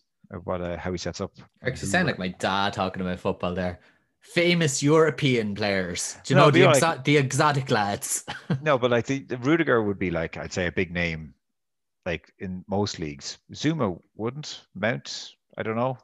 [0.45, 1.33] what uh, how he sets up.
[1.63, 3.81] Actually, sound like my dad talking about football there.
[4.21, 6.17] Famous European players.
[6.25, 8.25] Do you no, know the, exo- like, the exotic lads?
[8.63, 11.35] no, but like the, the Rudiger would be like I'd say a big name,
[12.07, 13.39] like in most leagues.
[13.53, 14.63] Zouma wouldn't.
[14.75, 15.99] Mount, I don't know.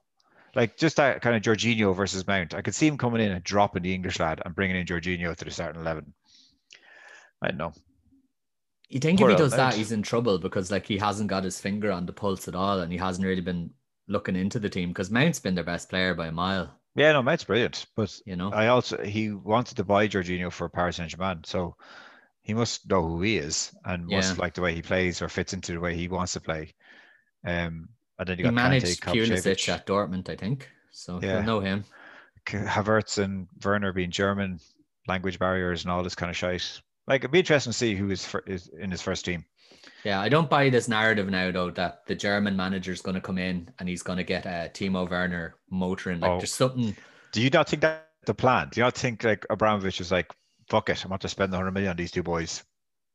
[0.55, 2.55] Like just that kind of Jorginho versus Mount.
[2.55, 5.37] I could see him coming in and dropping the English lad and bringing in Jorginho
[5.37, 6.13] to the starting eleven.
[7.43, 7.73] I don't know.
[8.89, 11.45] You think Poor if he does that, he's in trouble because like he hasn't got
[11.45, 13.71] his finger on the pulse at all, and he hasn't really been
[14.09, 16.77] looking into the team because Mount's been their best player by a mile.
[16.97, 20.69] Yeah, no, Mount's brilliant, but you know, I also he wanted to buy Jorginho for
[20.69, 21.77] Paris Saint Germain, so
[22.43, 25.53] he must know who he is and must like the way he plays or fits
[25.53, 26.75] into the way he wants to play.
[27.45, 31.35] Um, and then you he got managed Pulisic at Dortmund, I think, so yeah.
[31.35, 31.85] you'll know him.
[32.47, 34.61] Havertz and Werner being German,
[35.07, 36.81] language barriers and all this kind of shite.
[37.07, 39.45] Like it'd be interesting to see who is, for, is in his first team.
[40.05, 43.21] Yeah, I don't buy this narrative now though that the German manager is going to
[43.21, 46.21] come in and he's going to get uh, Timo Werner motoring.
[46.21, 46.39] Like oh.
[46.39, 46.97] there's something.
[47.33, 48.69] Do you not think that the plan?
[48.71, 50.31] Do you not think like Abramovich is like,
[50.71, 52.63] fuck it, I'm about to spend 100 million on these two boys.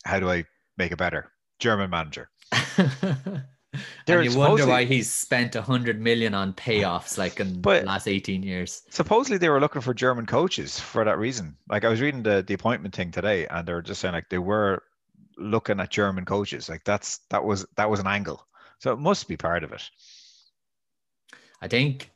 [0.04, 0.46] How do I
[0.78, 1.32] make it better?
[1.58, 2.30] German manager.
[2.52, 8.08] and you wonder why he's spent a hundred million on payoffs like in the last
[8.08, 8.84] 18 years.
[8.90, 11.56] Supposedly they were looking for German coaches for that reason.
[11.70, 14.30] Like I was reading the, the appointment thing today and they were just saying like
[14.30, 14.84] they were
[15.38, 16.70] looking at German coaches.
[16.70, 18.46] Like that's that was that was an angle.
[18.80, 19.90] So it must be part of it.
[21.62, 22.12] I think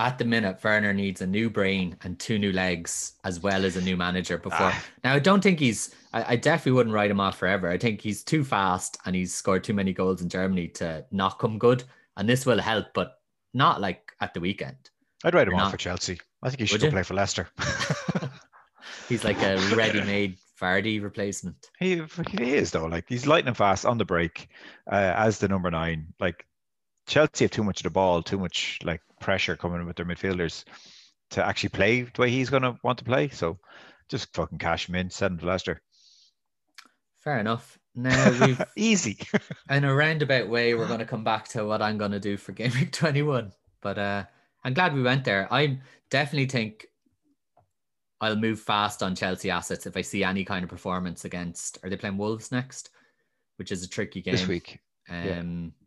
[0.00, 3.76] at the minute Werner needs a new brain and two new legs as well as
[3.76, 4.70] a new manager before.
[4.72, 4.84] Ah.
[5.04, 7.68] Now I don't think he's I, I, definitely wouldn't write him off forever.
[7.68, 11.38] I think he's too fast and he's scored too many goals in Germany to not
[11.38, 11.84] come good.
[12.16, 13.20] And this will help, but
[13.54, 14.76] not like at the weekend.
[15.22, 16.18] I'd write him off for Chelsea.
[16.42, 17.48] I think he should play for Leicester.
[19.08, 21.70] he's like a ready-made Vardy replacement.
[21.78, 22.86] He, he is though.
[22.86, 24.48] Like he's lightning fast on the break
[24.90, 26.06] uh, as the number nine.
[26.18, 26.46] Like
[27.06, 30.64] Chelsea have too much of the ball, too much like pressure coming with their midfielders
[31.30, 33.28] to actually play the way he's going to want to play.
[33.28, 33.58] So
[34.08, 35.80] just fucking cash him in, send him to Leicester.
[37.18, 37.78] Fair enough.
[37.94, 39.18] Now we've easy.
[39.70, 42.36] in a roundabout way, we're going to come back to what I'm going to do
[42.36, 43.52] for Game Week 21.
[43.80, 44.24] But uh,
[44.64, 45.52] I'm glad we went there.
[45.52, 45.78] I
[46.10, 46.86] definitely think
[48.20, 51.78] I'll move fast on Chelsea assets if I see any kind of performance against.
[51.82, 52.90] Are they playing Wolves next?
[53.56, 54.78] Which is a tricky game this week.
[55.08, 55.79] Um, yeah.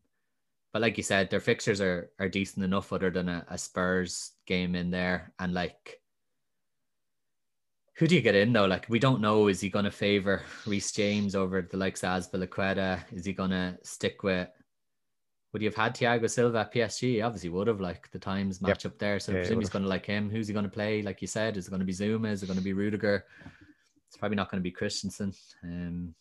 [0.73, 4.31] But like you said, their fixtures are are decent enough, other than a, a Spurs
[4.45, 6.01] game in there, and like
[7.95, 8.65] who do you get in though?
[8.65, 9.47] Like we don't know.
[9.47, 13.03] Is he going to favor Reece James over the likes of Azpilicueta?
[13.11, 14.49] Is he going to stick with?
[15.51, 17.23] Would he have had Thiago Silva at PSG?
[17.23, 18.93] Obviously, would have like the times match yep.
[18.93, 19.19] up there.
[19.19, 20.31] So yeah, I presume he's going to like him.
[20.31, 21.03] Who's he going to play?
[21.03, 22.31] Like you said, is it going to be Zouma?
[22.31, 23.25] Is it going to be Rudiger?
[24.07, 25.31] It's probably not going to be Christensen.
[25.63, 26.15] Um,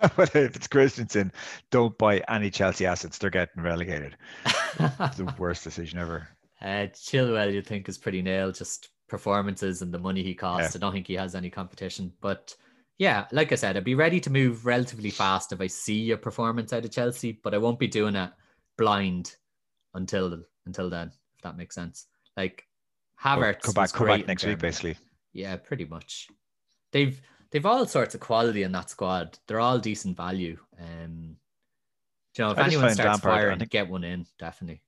[0.16, 1.32] but if it's Christensen,
[1.70, 3.18] don't buy any Chelsea assets.
[3.18, 4.16] They're getting relegated.
[4.44, 6.28] it's the worst decision ever.
[6.60, 8.54] Uh, Chilwell, you think is pretty nailed.
[8.54, 10.74] Just performances and the money he costs.
[10.74, 10.78] Yeah.
[10.78, 12.12] I don't think he has any competition.
[12.20, 12.54] But
[12.98, 16.16] yeah, like I said, I'd be ready to move relatively fast if I see a
[16.16, 18.30] performance out of Chelsea, but I won't be doing it
[18.76, 19.36] blind
[19.94, 22.06] until until then, if that makes sense.
[22.36, 22.66] Like
[23.22, 24.96] Havertz, come back, come back next week, basically.
[25.32, 26.28] Yeah, pretty much.
[26.92, 27.20] They've
[27.54, 29.38] they've all sorts of quality in that squad.
[29.46, 30.58] They're all decent value.
[30.78, 31.36] Um,
[32.36, 33.70] you know, if I anyone starts Lampard, firing, think...
[33.70, 34.82] get one in, definitely.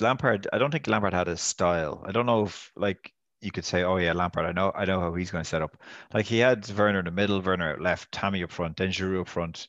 [0.00, 2.02] Lampard, I don't think Lampard had a style.
[2.06, 3.12] I don't know if like
[3.42, 4.46] you could say, oh yeah, Lampard.
[4.46, 5.76] I know, I know how he's going to set up.
[6.14, 9.20] Like he had Werner in the middle, Werner out left, Tammy up front, then Giroud
[9.20, 9.68] up front,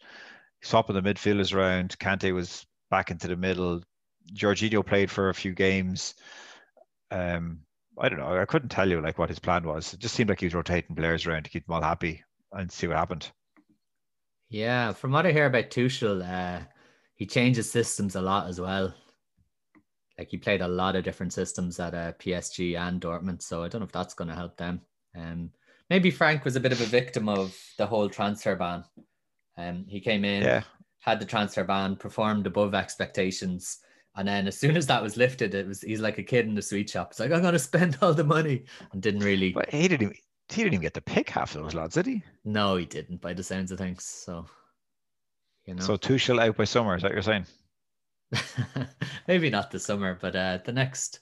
[0.61, 1.99] swapping the midfielders around.
[1.99, 3.81] Kante was back into the middle.
[4.33, 6.15] Jorginho played for a few games.
[7.11, 7.59] Um,
[7.99, 8.37] I don't know.
[8.37, 9.93] I couldn't tell you like what his plan was.
[9.93, 12.71] It just seemed like he was rotating players around to keep them all happy and
[12.71, 13.31] see what happened.
[14.49, 16.63] Yeah, from what I hear about Tuchel, uh,
[17.15, 18.93] he changes systems a lot as well.
[20.17, 23.67] Like he played a lot of different systems at uh, PSG and Dortmund, so I
[23.67, 24.81] don't know if that's going to help them.
[25.15, 25.51] Um,
[25.89, 28.83] maybe Frank was a bit of a victim of the whole transfer ban.
[29.57, 30.63] Um, he came in, yeah.
[31.01, 33.79] had the transfer ban, performed above expectations.
[34.17, 36.55] And then as soon as that was lifted, it was he's like a kid in
[36.55, 37.11] the sweet shop.
[37.11, 39.51] It's like I'm gonna spend all the money and didn't really.
[39.51, 40.07] But he didn't.
[40.07, 40.17] Even,
[40.49, 42.23] he didn't even get to pick half of those lads, did he?
[42.43, 43.21] No, he didn't.
[43.21, 44.45] By the sounds of things, so
[45.65, 45.83] you know.
[45.83, 46.95] So Tuchel out by summer.
[46.95, 47.45] Is that what you're saying?
[49.27, 51.19] maybe not the summer, but uh, the next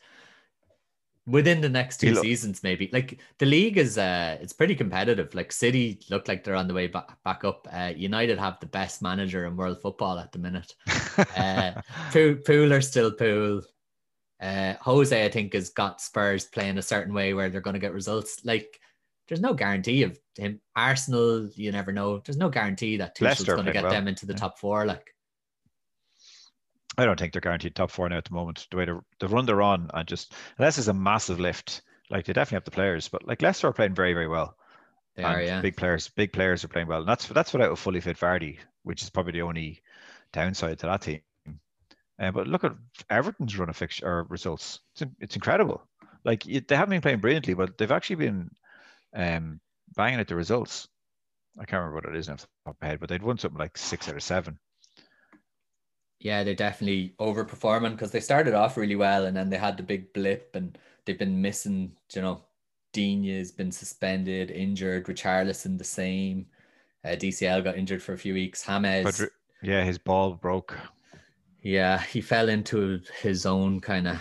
[1.27, 2.89] within the next two seasons, maybe.
[2.93, 5.33] Like the league is uh it's pretty competitive.
[5.33, 7.67] Like City look like they're on the way back back up.
[7.71, 10.75] Uh, United have the best manager in world football at the minute.
[11.37, 13.61] uh, Pool, Pool are still Pool.
[14.41, 17.79] Uh, Jose, I think, has got Spurs playing a certain way where they're going to
[17.79, 18.43] get results.
[18.43, 18.79] Like,
[19.27, 20.59] there's no guarantee of him.
[20.75, 22.19] Arsenal, you never know.
[22.19, 24.39] There's no guarantee that Tuchel's going to get them into the yeah.
[24.39, 24.85] top four.
[24.85, 25.14] Like,
[26.97, 28.67] I don't think they're guaranteed top four now at the moment.
[28.71, 32.25] The way the, the run they're on, and just unless it's a massive lift, like
[32.25, 33.07] they definitely have the players.
[33.07, 34.55] But like Leicester are playing very, very well.
[35.15, 35.61] They and are, yeah.
[35.61, 38.57] Big players, big players are playing well, and that's that's without a fully fit Vardy,
[38.83, 39.81] which is probably the only
[40.31, 41.21] downside to that team.
[42.17, 42.75] Uh, but look at
[43.09, 44.79] Everton's run of fixture or results.
[44.93, 45.81] It's, it's incredible.
[46.23, 48.49] Like they haven't been playing brilliantly, but they've actually been
[49.13, 49.59] um,
[49.95, 50.87] banging at the results.
[51.59, 53.37] I can't remember what it is off the top of my head, but they'd won
[53.37, 54.59] something like six out of seven
[56.25, 59.83] yeah, they're definitely overperforming because they started off really well and then they had the
[59.83, 62.41] big blip and they've been missing, you know,
[62.93, 66.47] Digne has been suspended, injured, Richarlison the same.
[67.03, 68.65] Uh, DCL got injured for a few weeks.
[68.65, 69.19] James.
[69.19, 69.29] But,
[69.61, 70.75] yeah, his ball broke.
[71.61, 74.19] Yeah, he fell into his own kind of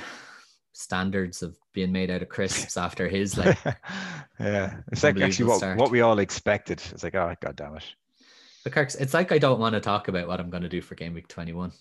[0.74, 3.57] standards of being made out of crisps after his like.
[4.38, 6.82] yeah, it's like actually what, what we all expected.
[6.90, 7.94] It's like, oh, god damn it.
[8.62, 10.82] But Kirks, it's like I don't want to talk about what I'm going to do
[10.82, 11.72] for game week 21.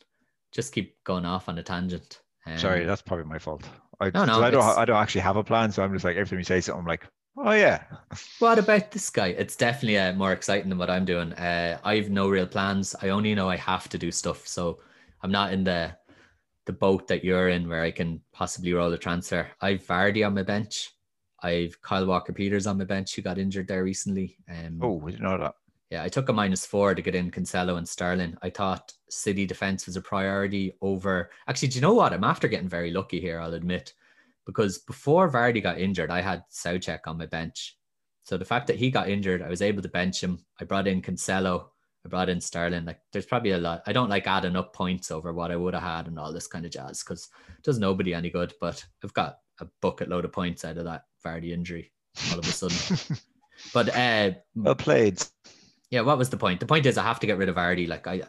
[0.54, 2.22] Just keep going off on a tangent.
[2.46, 3.64] Um, Sorry, that's probably my fault.
[4.00, 4.64] I, no, no, I don't.
[4.64, 6.82] I don't actually have a plan, so I'm just like every time you say something,
[6.82, 7.84] I'm like, oh yeah.
[8.40, 9.28] What about this guy?
[9.28, 11.34] It's definitely uh, more exciting than what I'm doing.
[11.34, 12.96] Uh, I've no real plans.
[13.02, 14.80] I only know I have to do stuff, so
[15.22, 15.96] I'm not in the
[16.66, 19.50] the boat that you're in where I can possibly roll a transfer.
[19.62, 20.92] I've Vardy on my bench.
[21.42, 24.38] I've Kyle Walker Peters on my bench who got injured there recently.
[24.50, 25.56] Um, oh, we didn't know that.
[25.94, 28.36] Yeah, I took a minus four to get in Cancelo and Sterling.
[28.42, 31.30] I thought City defense was a priority over.
[31.48, 32.14] Actually, do you know what?
[32.14, 33.94] I'm after getting very lucky here, I'll admit,
[34.48, 37.78] because before Vardy got injured, I had Soucek on my bench.
[38.24, 40.44] So the fact that he got injured, I was able to bench him.
[40.60, 41.66] I brought in Cancelo.
[42.04, 42.86] I brought in Sterling.
[42.86, 43.84] Like, there's probably a lot.
[43.86, 46.48] I don't like adding up points over what I would have had and all this
[46.48, 48.52] kind of jazz because it does nobody any good.
[48.60, 51.92] But I've got a bucket load of points out of that Vardy injury
[52.32, 53.20] all of a sudden.
[53.76, 55.24] but uh, well played
[55.94, 56.60] yeah, what was the point?
[56.60, 57.88] The point is I have to get rid of Vardy.
[57.88, 58.24] Like I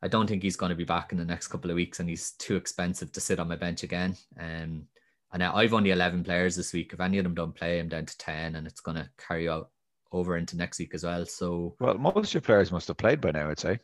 [0.00, 2.08] I don't think he's going to be back in the next couple of weeks and
[2.08, 4.14] he's too expensive to sit on my bench again.
[4.38, 4.86] Um,
[5.32, 6.92] and now I've only 11 players this week.
[6.92, 9.48] If any of them don't play, I'm down to 10 and it's going to carry
[9.48, 9.70] out
[10.12, 11.26] over into next week as well.
[11.26, 13.80] So, well, most of your players must have played by now, I'd say.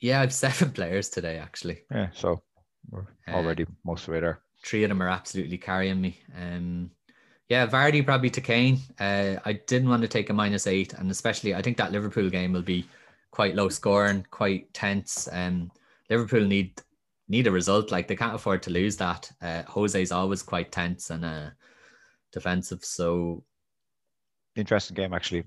[0.00, 1.82] Yeah, I've seven players today, actually.
[1.88, 2.42] Yeah, so
[2.90, 4.40] we're uh, already uh, most of way there.
[4.64, 6.18] Three of them are absolutely carrying me.
[6.36, 6.90] Um,
[7.50, 8.78] yeah, Vardy probably to Kane.
[9.00, 12.30] Uh, I didn't want to take a minus eight, and especially I think that Liverpool
[12.30, 12.86] game will be
[13.32, 15.28] quite low scoring, quite tense.
[15.32, 15.72] Um,
[16.08, 16.80] Liverpool need
[17.28, 17.90] need a result.
[17.90, 19.30] Like they can't afford to lose that.
[19.42, 21.50] Uh, Jose's always quite tense and uh,
[22.32, 22.84] defensive.
[22.84, 23.42] So
[24.54, 25.42] interesting game actually,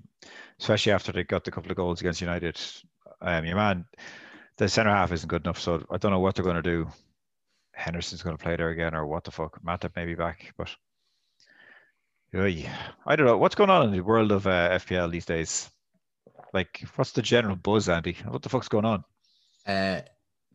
[0.59, 2.59] especially after they got the couple of goals against United.
[3.21, 3.85] Um, your man,
[4.57, 6.89] the centre half isn't good enough, so I don't know what they're going to do.
[7.71, 9.63] Henderson's going to play there again, or what the fuck?
[9.63, 10.69] Matip may be back, but
[12.35, 15.69] I don't know what's going on in the world of uh, FPL these days.
[16.53, 18.17] Like, what's the general buzz, Andy?
[18.27, 19.03] What the fuck's going on?
[19.67, 20.01] Uh,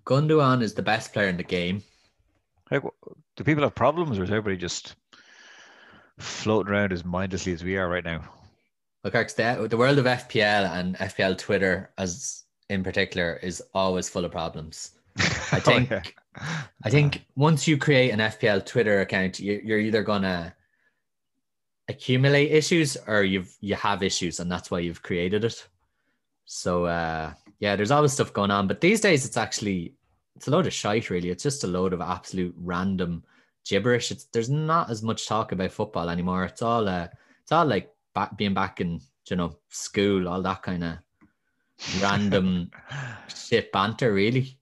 [0.04, 1.82] Gundogan is the best player in the game.
[2.70, 2.82] Like,
[3.36, 4.96] do people have problems, or is everybody just
[6.18, 8.22] floating around as mindlessly as we are right now?
[9.04, 14.24] Look, the, the world of FPL and FPL Twitter, as in particular, is always full
[14.24, 14.92] of problems.
[15.18, 15.92] I think.
[15.92, 16.62] oh, yeah.
[16.84, 20.54] I think once you create an FPL Twitter account, you, you're either gonna
[21.88, 25.66] accumulate issues or you've you have issues and that's why you've created it.
[26.44, 29.94] So uh yeah there's always stuff going on but these days it's actually
[30.36, 31.30] it's a load of shite really.
[31.30, 33.24] It's just a load of absolute random
[33.66, 34.10] gibberish.
[34.10, 36.44] It's there's not as much talk about football anymore.
[36.44, 37.08] It's all uh
[37.42, 40.98] it's all like back being back in you know school all that kind of
[42.00, 42.70] random
[43.34, 44.58] shit banter really.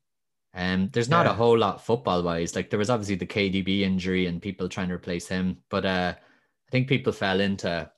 [0.55, 1.33] Um there's not yeah.
[1.33, 4.89] a whole lot football wise like there was obviously the KDB injury and people trying
[4.89, 6.15] to replace him but uh
[6.69, 7.91] I think people fell into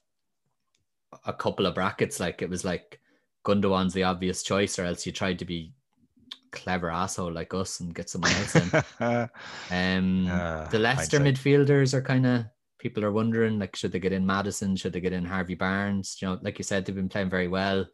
[1.25, 2.21] a couple of brackets.
[2.21, 3.01] Like it was like
[3.45, 5.73] Gundogan's the obvious choice, or else you tried to be
[6.51, 8.71] clever asshole like us and get someone else in.
[9.71, 12.45] um, uh, the Leicester midfielders are kind of
[12.79, 14.77] people are wondering like should they get in Maddison?
[14.77, 16.17] Should they get in Harvey Barnes?
[16.21, 17.87] You know, like you said, they've been playing very well.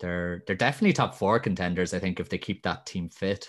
[0.00, 1.94] they're they're definitely top four contenders.
[1.94, 3.46] I think if they keep that team fit.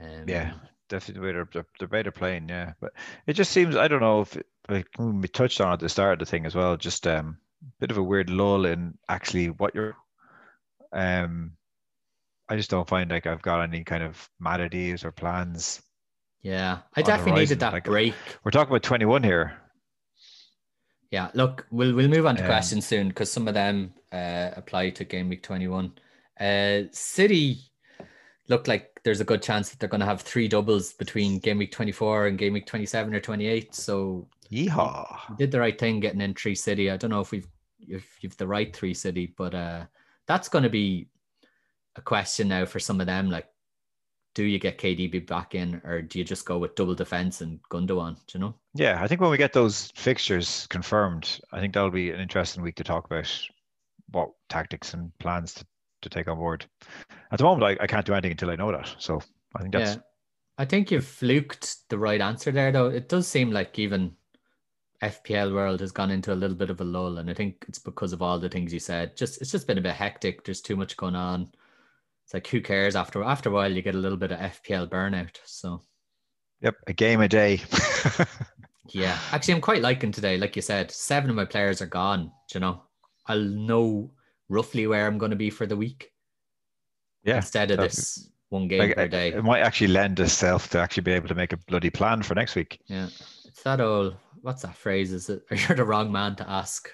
[0.00, 0.54] Um, yeah,
[0.88, 2.48] definitely they're, they're, they're better playing.
[2.48, 2.92] Yeah, but
[3.26, 6.14] it just seems I don't know if it, like we touched on at the start
[6.14, 6.76] of the thing as well.
[6.76, 9.96] Just um, a bit of a weird lull in actually what you're.
[10.92, 11.52] Um,
[12.48, 15.82] I just don't find like I've got any kind of mad ideas or plans.
[16.42, 18.14] Yeah, I definitely needed that like, break.
[18.44, 19.56] We're talking about 21 here.
[21.10, 24.50] Yeah, look, we'll we'll move on to um, questions soon because some of them uh,
[24.56, 25.92] apply to game week 21.
[26.38, 27.60] Uh, City
[28.48, 31.58] look like there's a good chance that they're going to have three doubles between game
[31.58, 33.74] week 24 and game week 27 or 28.
[33.74, 36.90] So, yeehaw, did the right thing getting in three City.
[36.90, 37.48] I don't know if we've
[37.80, 39.84] if you've the right three City, but uh,
[40.26, 41.08] that's going to be
[41.96, 43.30] a question now for some of them.
[43.30, 43.46] Like,
[44.34, 47.60] do you get KDB back in, or do you just go with double defense and
[47.70, 48.14] Gundogan?
[48.26, 48.54] Do you know?
[48.74, 52.62] Yeah, I think when we get those fixtures confirmed, I think that'll be an interesting
[52.62, 53.30] week to talk about
[54.10, 55.66] what tactics and plans to,
[56.02, 56.66] to take on board.
[57.30, 58.94] At the moment, I, I can't do anything until I know that.
[58.98, 59.20] So
[59.54, 59.96] I think that's.
[59.96, 60.02] Yeah.
[60.56, 62.86] I think you've fluked the right answer there, though.
[62.86, 64.12] It does seem like even
[65.02, 67.78] FPL world has gone into a little bit of a lull, and I think it's
[67.78, 69.16] because of all the things you said.
[69.16, 70.44] Just it's just been a bit hectic.
[70.44, 71.50] There's too much going on
[72.24, 74.88] it's like who cares after after a while you get a little bit of FPL
[74.88, 75.36] burnout.
[75.44, 75.82] So
[76.60, 77.60] Yep, a game a day.
[78.88, 79.18] yeah.
[79.32, 80.38] Actually I'm quite liking today.
[80.38, 82.32] Like you said, seven of my players are gone.
[82.54, 82.82] you know?
[83.26, 84.10] I'll know
[84.48, 86.10] roughly where I'm gonna be for the week.
[87.24, 87.36] Yeah.
[87.36, 89.32] Instead of this one game like, per day.
[89.32, 92.34] It might actually lend itself to actually be able to make a bloody plan for
[92.34, 92.80] next week.
[92.86, 93.08] Yeah.
[93.44, 95.12] It's that old what's that phrase?
[95.12, 96.90] Is it Are you're the wrong man to ask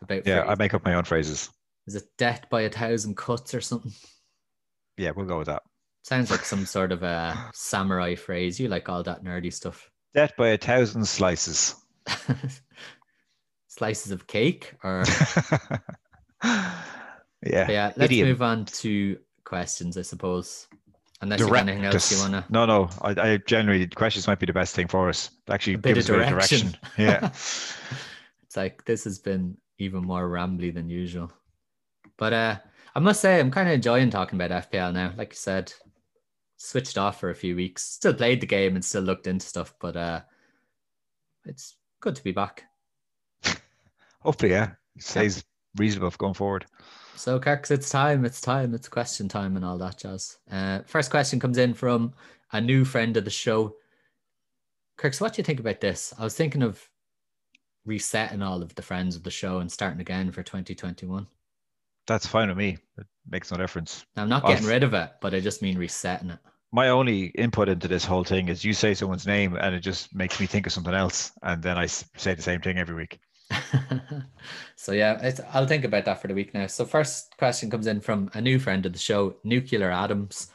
[0.00, 0.50] about Yeah, phrases.
[0.50, 1.50] I make up my own phrases.
[1.86, 3.92] Is it death by a thousand cuts or something?
[4.96, 5.62] Yeah, we'll go with that.
[6.04, 8.58] Sounds like some sort of a samurai phrase.
[8.60, 9.90] You like all that nerdy stuff.
[10.14, 11.74] Death by a thousand slices.
[13.68, 15.04] slices of cake or
[16.44, 16.70] yeah.
[17.42, 18.28] yeah, let's Idiom.
[18.28, 20.68] move on to questions, I suppose.
[21.22, 22.90] Unless you got anything else you wanna No, no.
[23.00, 25.30] I, I generally questions might be the best thing for us.
[25.48, 26.72] Actually a bit of direction.
[26.72, 26.76] direction.
[26.98, 27.26] Yeah.
[28.42, 31.32] it's like this has been even more rambly than usual.
[32.18, 32.56] But uh
[32.94, 35.14] I must say, I'm kind of enjoying talking about FPL now.
[35.16, 35.72] Like you said,
[36.58, 37.82] switched off for a few weeks.
[37.82, 40.20] Still played the game and still looked into stuff, but uh,
[41.46, 42.64] it's good to be back.
[44.20, 45.42] Hopefully, yeah, it stays yeah.
[45.80, 46.66] reasonable going forward.
[47.16, 48.24] So, Kirk, it's time.
[48.24, 48.74] It's time.
[48.74, 50.38] It's question time and all that jazz.
[50.50, 52.14] Uh, first question comes in from
[52.52, 53.76] a new friend of the show.
[54.96, 56.12] Kirks, what do you think about this?
[56.18, 56.88] I was thinking of
[57.84, 61.26] resetting all of the friends of the show and starting again for 2021
[62.06, 62.78] that's fine with me.
[62.98, 64.04] It makes no difference.
[64.16, 66.38] I'm not getting rid of it, but I just mean resetting it.
[66.72, 70.14] My only input into this whole thing is you say someone's name and it just
[70.14, 71.32] makes me think of something else.
[71.42, 73.20] And then I say the same thing every week.
[74.76, 76.66] so, yeah, I'll think about that for the week now.
[76.66, 80.50] So, first question comes in from a new friend of the show, Nuclear Adams.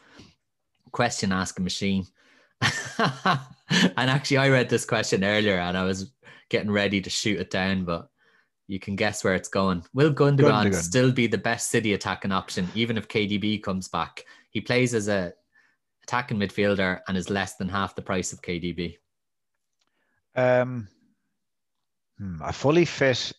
[0.91, 2.05] Question asking machine.
[2.61, 6.11] and actually, I read this question earlier and I was
[6.49, 8.09] getting ready to shoot it down, but
[8.67, 9.83] you can guess where it's going.
[9.93, 14.25] Will Gundogan, Gundogan, still be the best City attacking option, even if KDB comes back?
[14.49, 15.33] He plays as a
[16.03, 18.97] attacking midfielder and is less than half the price of KDB.
[20.35, 20.87] Um,
[22.19, 23.33] hmm, a fully fit,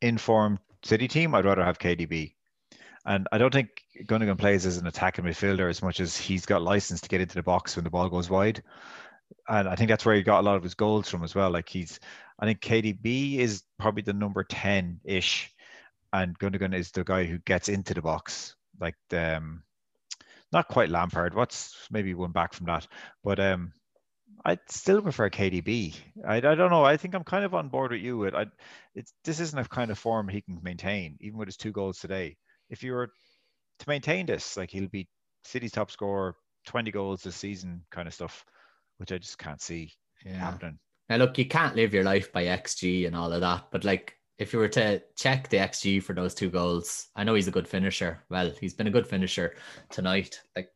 [0.00, 2.34] informed City team, I'd rather have KDB.
[3.04, 3.68] And I don't think
[4.04, 7.34] Gundogan plays as an attacking midfielder as much as he's got license to get into
[7.34, 8.62] the box when the ball goes wide.
[9.48, 11.50] And I think that's where he got a lot of his goals from as well.
[11.50, 11.98] Like he's
[12.40, 15.52] I think KDB is probably the number 10 ish,
[16.12, 19.62] and Gundogan is the guy who gets into the box, like um,
[20.50, 21.34] not quite Lampard.
[21.34, 22.86] What's maybe one back from that,
[23.22, 23.74] but um,
[24.44, 25.94] I still prefer KDB.
[26.26, 26.84] I, I don't know.
[26.84, 28.18] I think I'm kind of on board with you.
[28.18, 28.46] With I,
[28.94, 31.98] it's this isn't a kind of form he can maintain, even with his two goals
[31.98, 32.36] today.
[32.70, 33.10] If you were
[33.80, 35.08] to maintain this, like he'll be
[35.44, 36.36] City's top scorer,
[36.66, 38.44] 20 goals this season, kind of stuff,
[38.98, 39.92] which I just can't see
[40.24, 40.34] yeah.
[40.34, 40.78] happening.
[41.08, 44.16] Now, look, you can't live your life by XG and all of that, but like
[44.38, 47.52] if you were to check the XG for those two goals, I know he's a
[47.52, 48.24] good finisher.
[48.30, 49.54] Well, he's been a good finisher
[49.90, 50.40] tonight.
[50.56, 50.70] Like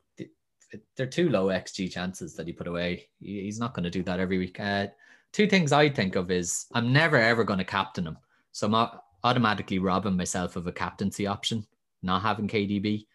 [0.97, 3.09] they're two low XG chances that he put away.
[3.21, 4.59] He's not going to do that every week.
[4.59, 4.89] Uh,
[5.33, 8.19] two things I think of is I'm never ever going to captain him,
[8.53, 8.89] so I'm
[9.23, 11.67] automatically robbing myself of a captaincy option,
[12.03, 13.07] not having KDB.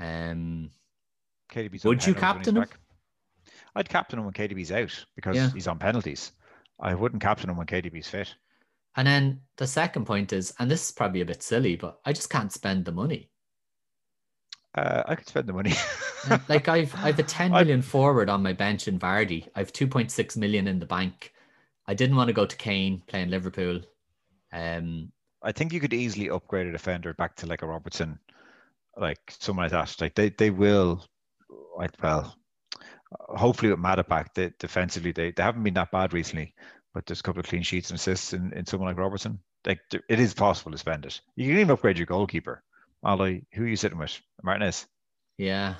[0.00, 0.70] Um,
[1.50, 2.62] KDB's would you captain him?
[2.62, 2.78] Back.
[3.74, 5.50] I'd captain him when KDB's out because yeah.
[5.52, 6.32] he's on penalties.
[6.80, 8.34] I wouldn't captain him when KDB's fit.
[8.96, 12.12] And then the second point is, and this is probably a bit silly, but I
[12.12, 13.30] just can't spend the money.
[14.76, 15.72] Uh, I could spend the money.
[16.48, 19.48] like I've I've a 10 million forward on my bench in Vardy.
[19.54, 21.32] I've 2.6 million in the bank.
[21.86, 23.80] I didn't want to go to Kane playing Liverpool.
[24.52, 25.12] Um,
[25.42, 28.18] I think you could easily upgrade a defender back to like a Robertson,
[28.96, 30.00] like someone like that.
[30.00, 31.04] Like they, they will,
[31.76, 32.36] like well,
[33.12, 36.54] hopefully with Matt back, they, defensively they, they haven't been that bad recently,
[36.92, 39.38] but there's a couple of clean sheets and assists in, in someone like Robertson.
[39.64, 41.20] Like it is possible to spend it.
[41.34, 42.62] You can even upgrade your goalkeeper.
[43.04, 44.20] Ollie, who are you sitting with?
[44.42, 44.86] Martinez.
[45.38, 45.74] Yeah.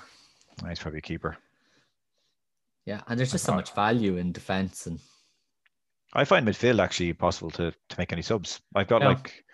[0.69, 1.37] He's probably a keeper.
[2.85, 5.01] Yeah, and there's just so uh, much value in defense and
[6.13, 8.61] I find midfield actually possible to to make any subs.
[8.75, 9.09] I've got Yeah.
[9.09, 9.45] like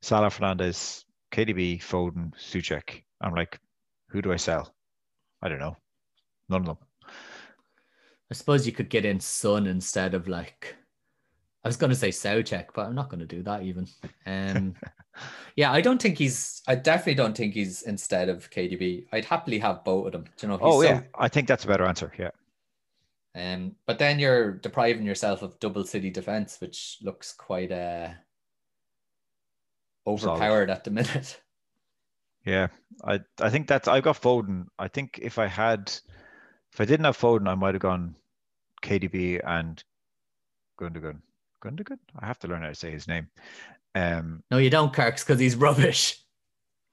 [0.00, 3.02] Salah Fernandez, KDB, Foden, Soucek.
[3.20, 3.60] I'm like,
[4.08, 4.74] who do I sell?
[5.42, 5.76] I don't know.
[6.48, 6.78] None of them.
[8.30, 10.76] I suppose you could get in Sun instead of like
[11.64, 13.86] I was gonna say Soucek, but I'm not gonna do that even.
[14.26, 14.74] Um
[15.56, 19.06] yeah, I don't think he's I definitely don't think he's instead of KDB.
[19.12, 20.24] I'd happily have both of them.
[20.36, 22.12] Do you know, Oh so- yeah, I think that's a better answer.
[22.18, 22.30] Yeah.
[23.34, 28.10] Um, but then you're depriving yourself of double city defense, which looks quite uh
[30.06, 31.40] overpowered at the minute.
[32.44, 32.68] Yeah,
[33.04, 34.68] I I think that's I've got Foden.
[34.78, 35.92] I think if I had,
[36.72, 38.14] if I didn't have Foden, I might have gone
[38.82, 39.82] KDB and
[40.80, 41.20] Gundogan.
[41.62, 41.98] Gundogan?
[42.18, 43.28] I have to learn how to say his name.
[43.94, 46.20] Um, No, you don't, Kirks, because he's rubbish.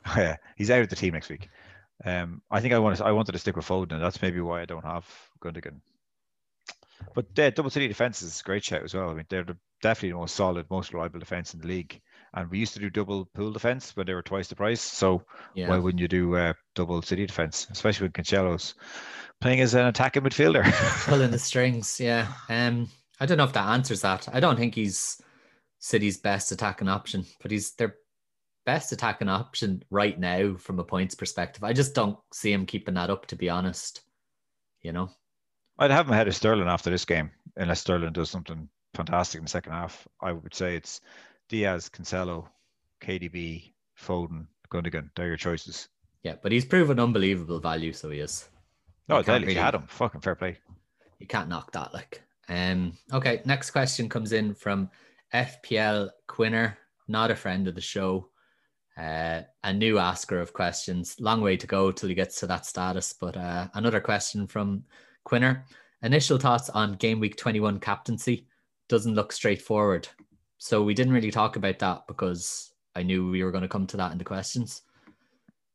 [0.18, 1.50] yeah, he's out of the team next week.
[2.04, 4.42] Um, I think I want to, I wanted to stick with Foden, and that's maybe
[4.42, 5.08] why I don't have
[5.42, 5.80] Gundogan.
[7.14, 9.10] But yeah, double city defense is a great shout as well.
[9.10, 12.02] I mean, they're the, definitely the most solid, most reliable defense in the league.
[12.34, 14.82] And we used to do double pool defense when they were twice the price.
[14.82, 15.70] So Yeah.
[15.70, 18.76] why wouldn't you do uh, double city defense, especially when Cancelo's
[19.40, 20.64] playing as an attacking midfielder?
[21.06, 22.00] pulling the strings.
[22.00, 22.28] Yeah.
[22.50, 22.90] Um,
[23.20, 24.28] I don't know if that answers that.
[24.34, 25.22] I don't think he's
[25.80, 27.96] City's best attacking option, but he's their
[28.66, 31.64] best attacking option right now from a points perspective.
[31.64, 34.02] I just don't see him keeping that up, to be honest.
[34.82, 35.10] You know,
[35.80, 39.46] I'd have him ahead of Sterling after this game, unless Sterling does something fantastic in
[39.46, 40.08] the second half.
[40.22, 41.02] I would say it's
[41.50, 42.48] Dias, Cancelo,
[43.02, 45.10] KDB, Foden, Gundogan.
[45.16, 45.88] They're your choices.
[46.24, 48.48] yeah, but he's proven unbelievable value, so he is.
[49.08, 49.86] No, can't Daly, you really- had him.
[49.88, 50.58] Fucking fair play.
[51.20, 51.94] You can't knock that.
[51.94, 53.42] Like, um, okay.
[53.46, 54.90] Next question comes in from
[55.34, 56.78] FPL Quinner,
[57.08, 58.30] not a friend of the show,
[58.98, 61.16] uh, a new asker of questions.
[61.20, 63.14] Long way to go till he gets to that status.
[63.14, 64.84] But uh, another question from
[65.24, 65.66] Quinner.
[66.04, 68.48] Initial thoughts on game week 21 captaincy
[68.88, 70.08] doesn't look straightforward.
[70.58, 73.88] So we didn't really talk about that because I knew we were going to come
[73.88, 74.84] to that in the questions.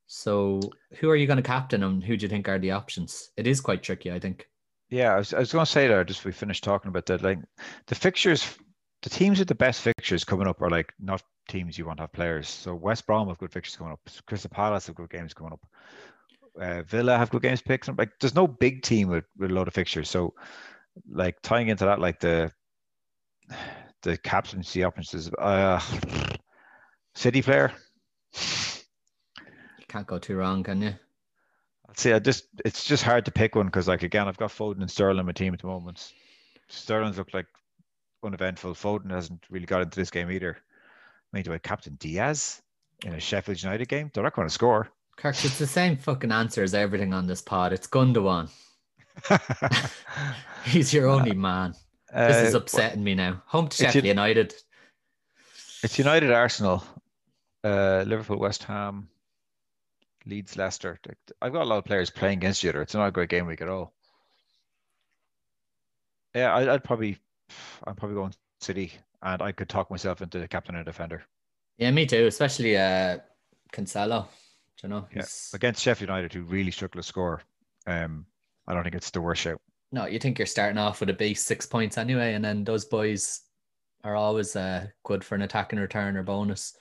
[0.06, 0.60] So
[0.98, 3.30] who are you going to captain and who do you think are the options?
[3.36, 4.48] It is quite tricky, I think.
[4.90, 7.22] Yeah, I was, I was going to say there, just we finished talking about that.
[7.22, 7.38] Like
[7.86, 8.56] the fixtures,
[9.02, 12.02] the teams with the best fixtures coming up are like not teams you want to
[12.02, 12.48] have players.
[12.48, 14.00] So West Brom have good fixtures coming up.
[14.26, 15.66] Crystal Palace have good games coming up.
[16.60, 17.96] Uh, Villa have good games picked.
[17.96, 20.10] Like there's no big team with, with a lot of fixtures.
[20.10, 20.34] So
[21.08, 22.50] like tying into that, like the
[24.02, 25.80] the captaincy options, uh,
[27.14, 27.72] City player.
[29.88, 30.94] Can't go too wrong, can you?
[31.94, 34.80] Say I just it's just hard to pick one because like again I've got Foden
[34.80, 36.12] and Sterling in my team at the moment.
[36.68, 37.46] Sterling's looked like
[38.24, 38.74] uneventful.
[38.74, 40.56] Foden hasn't really got into this game either.
[40.56, 42.62] I mean, do I captain Dias
[43.04, 44.10] in a Sheffield United game?
[44.12, 44.88] They're not going to score.
[45.16, 47.72] Kirk, it's the same fucking answer as everything on this pod.
[47.72, 48.48] It's Gundogan.
[50.64, 51.74] He's your only man.
[52.14, 53.42] This is Uh, upsetting me now.
[53.46, 54.54] Home to Sheffield United.
[55.82, 56.84] It's United, Arsenal,
[57.64, 59.08] uh, Liverpool, West Ham,
[60.26, 60.98] Leeds, Leicester.
[61.40, 62.82] I've got a lot of players playing against each other.
[62.82, 63.92] It's not a great game week at all.
[66.34, 67.18] Yeah, I, I'd probably,
[67.86, 68.92] I'm probably going City,
[69.22, 71.22] and I could talk myself into the captain and defender.
[71.78, 72.26] Yeah, me too.
[72.26, 73.18] Especially uh,
[73.72, 74.26] Cancelo.
[74.80, 75.06] Do you know?
[75.14, 77.42] Yeah, against Sheffield United, who really struggle to score.
[77.86, 78.26] Um,
[78.66, 79.60] I don't think it's the worst shout.
[79.92, 82.84] No, you think you're starting off with a base six points anyway, and then those
[82.84, 83.40] boys
[84.04, 86.76] are always uh, good for an attacking return or bonus.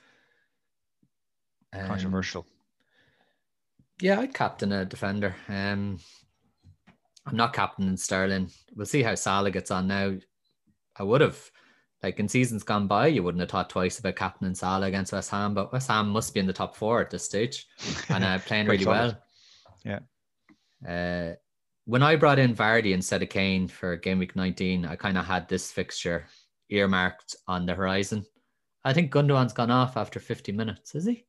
[1.73, 2.45] Um, Controversial.
[4.01, 5.35] Yeah, I'd captain a defender.
[5.47, 5.99] Um,
[7.25, 8.49] I'm not captaining Sterling.
[8.75, 10.15] We'll see how Salah gets on now.
[10.95, 11.39] I would have,
[12.01, 15.31] like in seasons gone by, you wouldn't have thought twice about captaining Salah against West
[15.31, 17.67] Ham, but West Ham must be in the top four at this stage
[18.09, 19.17] and uh, playing really solid.
[19.85, 19.99] well.
[20.85, 21.31] Yeah.
[21.31, 21.35] Uh,
[21.85, 25.25] when I brought in Vardy instead of Kane for game week 19, I kind of
[25.25, 26.25] had this fixture
[26.69, 28.25] earmarked on the horizon.
[28.85, 31.25] I think Gundogan's gone off after 50 minutes, is he?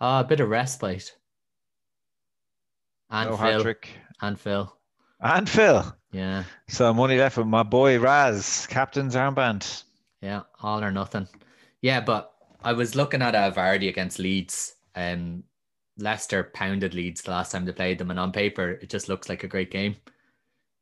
[0.00, 1.14] Ah, a bit of respite.
[3.10, 3.74] And no Phil.
[4.20, 4.76] And Phil.
[5.20, 5.96] And Phil.
[6.12, 6.44] Yeah.
[6.68, 9.84] So money left with my boy Raz, captain's armband.
[10.20, 10.42] Yeah.
[10.62, 11.28] All or nothing.
[11.82, 12.32] Yeah, but
[12.62, 14.74] I was looking at uh, Vardy against Leeds.
[14.94, 15.44] Um,
[15.98, 19.28] Leicester pounded Leeds the last time they played them, and on paper, it just looks
[19.28, 19.96] like a great game.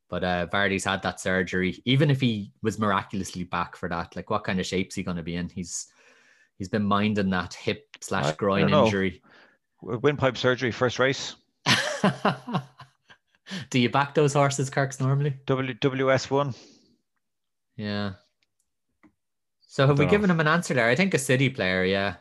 [0.09, 1.81] But uh, Vardy's had that surgery.
[1.85, 5.17] Even if he was miraculously back for that, like what kind of shape's he going
[5.17, 5.49] to be in?
[5.49, 5.87] He's
[6.57, 9.21] he's been minding that hip slash groin injury.
[9.81, 11.35] Windpipe surgery, first race,
[13.69, 15.35] Do you back those horses, Kirks, normally?
[15.45, 16.55] W WS1.
[17.77, 18.13] Yeah.
[19.61, 20.11] So have we Dunno.
[20.11, 20.89] given him an answer there?
[20.89, 22.15] I think a city player, yeah.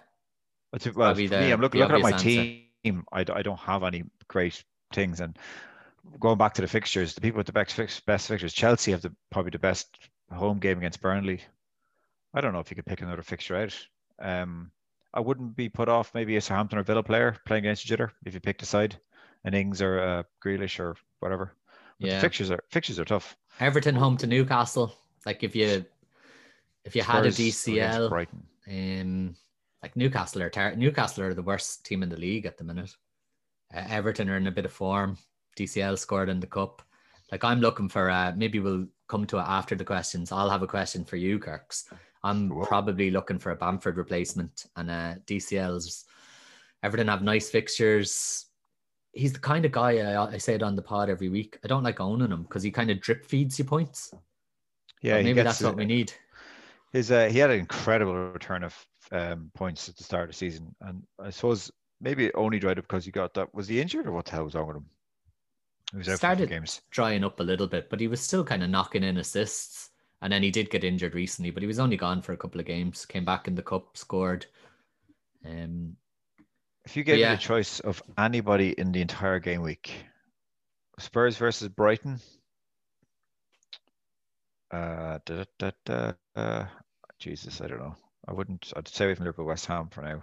[0.73, 0.97] That's it.
[0.97, 2.25] Well, for me, I'm looking, looking at my answer.
[2.25, 3.05] team.
[3.13, 4.63] I don't have any great
[4.93, 5.21] things.
[5.21, 5.39] And
[6.21, 9.03] going back to the fixtures, the people with the best, fix, best fixtures, Chelsea have
[9.03, 9.97] the probably the best
[10.33, 11.41] home game against Burnley.
[12.35, 13.75] I don't know if you could pick another fixture out.
[14.21, 14.71] Um,
[15.13, 18.13] I wouldn't be put off maybe a Southampton or Villa player playing against each other
[18.25, 18.97] if you picked a side,
[19.45, 21.55] an Ings or a Grealish or whatever.
[22.01, 22.21] But the Yeah.
[22.21, 23.37] fixtures are fixtures are tough.
[23.61, 24.95] Everton home to Newcastle.
[25.25, 25.85] Like if you
[26.85, 28.47] if you had a Spurs DCL, Brighton.
[28.69, 29.37] um,
[29.83, 32.95] like Newcastle are ter- Newcastle are the worst team in the league at the minute.
[33.73, 35.17] Uh, Everton are in a bit of form.
[35.57, 36.83] DCL scored in the cup.
[37.31, 38.11] Like I'm looking for.
[38.11, 40.33] Uh, maybe we'll come to it after the questions.
[40.33, 41.89] I'll have a question for you, Kirks.
[42.25, 42.65] I'm Whoa.
[42.65, 46.07] probably looking for a Bamford replacement, and uh, DCL's.
[46.83, 48.47] Everton have nice fixtures.
[49.13, 51.59] He's the kind of guy I, I say it on the pod every week.
[51.63, 54.13] I don't like owning him because he kind of drip feeds you points.
[55.03, 55.77] Yeah, But maybe that's what it.
[55.77, 56.13] we need.
[56.93, 60.35] His uh, he had an incredible return of um, points at the start of the
[60.35, 61.71] season, and I suppose
[62.01, 63.55] maybe it only dried up because he got that.
[63.55, 64.87] Was he injured or what the hell was wrong with him?
[65.93, 66.81] He was out for Started- games.
[66.91, 69.91] drying up a little bit, but he was still kind of knocking in assists.
[70.25, 72.59] And then he did get injured recently, but he was only gone for a couple
[72.59, 73.05] of games.
[73.05, 74.47] Came back in the cup, scored.
[75.45, 75.97] Um,
[76.87, 77.33] If you gave yeah.
[77.33, 79.93] me the choice of anybody in the entire game week,
[80.99, 82.21] Spurs versus Brighton.
[84.71, 86.65] Uh, da, da, da, uh,
[87.19, 87.97] Jesus, I don't know.
[88.27, 88.73] I wouldn't.
[88.75, 90.23] I'd stay away from Liverpool, West Ham for now.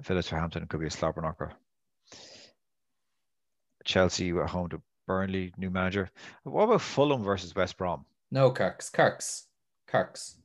[0.00, 1.52] Villa Southampton could be a slobber knocker.
[3.86, 6.10] Chelsea at home to Burnley, new manager.
[6.44, 8.04] What about Fulham versus West Brom?
[8.30, 9.46] No, Kirks, Kirks,
[9.86, 10.36] Kirks.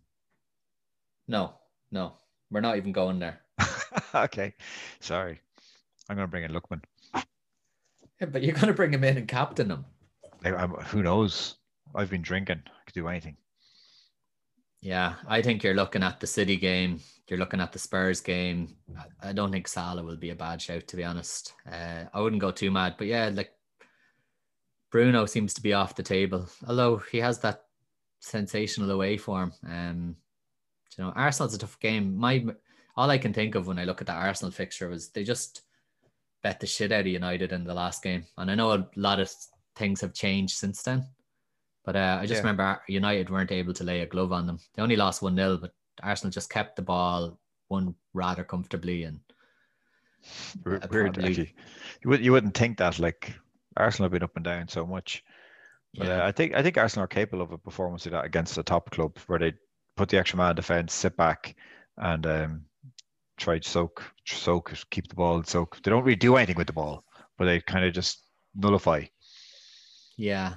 [1.28, 1.54] No,
[1.92, 2.14] no,
[2.52, 3.42] we're not even going there.
[4.16, 4.54] okay,
[5.00, 5.40] sorry.
[6.10, 6.82] I'm going to bring in Lookman.
[8.22, 9.86] Yeah, but you're going to bring him in and captain him.
[10.44, 11.56] I, who knows?
[11.96, 12.62] I've been drinking.
[12.68, 13.38] I could do anything.
[14.82, 17.00] Yeah, I think you're looking at the City game.
[17.28, 18.76] You're looking at the Spurs game.
[18.98, 21.54] I- I don't think Salah will be a bad shout, to be honest.
[21.70, 23.52] Uh, I wouldn't go too mad, but yeah, like
[24.92, 27.65] Bruno seems to be off the table, although he has that
[28.26, 29.54] sensational away form.
[29.68, 30.16] Um,
[30.98, 32.16] you know, Arsenal's a tough game.
[32.18, 32.46] My
[32.98, 35.62] all I can think of when I look at the Arsenal fixture was they just
[36.42, 39.20] bet the shit out of United in the last game, and I know a lot
[39.20, 39.32] of
[39.76, 41.06] things have changed since then.
[41.84, 42.50] But uh, I just Yeah.
[42.50, 44.60] remember United weren't able to lay a glove on them.
[44.74, 47.38] They only lost 1 0, but Arsenal just kept the ball,
[47.70, 49.04] won rather comfortably.
[49.04, 49.20] And
[50.64, 51.56] Weird, weird probably- actually.
[52.04, 53.36] You would you wouldn't think that like
[53.78, 55.24] Arsenal have been up and down so much.
[55.98, 58.26] But yeah, uh, I think I think Arsenal are capable of a performance like that
[58.26, 59.54] against a top club where they
[59.96, 61.56] put the extra man in defence, sit back,
[61.98, 62.66] and um,
[63.38, 65.82] try to soak, soak, keep the ball, soak.
[65.82, 67.04] They don't really do anything with the ball,
[67.38, 68.24] but they kind of just
[68.56, 69.04] nullify.
[70.18, 70.56] yeah.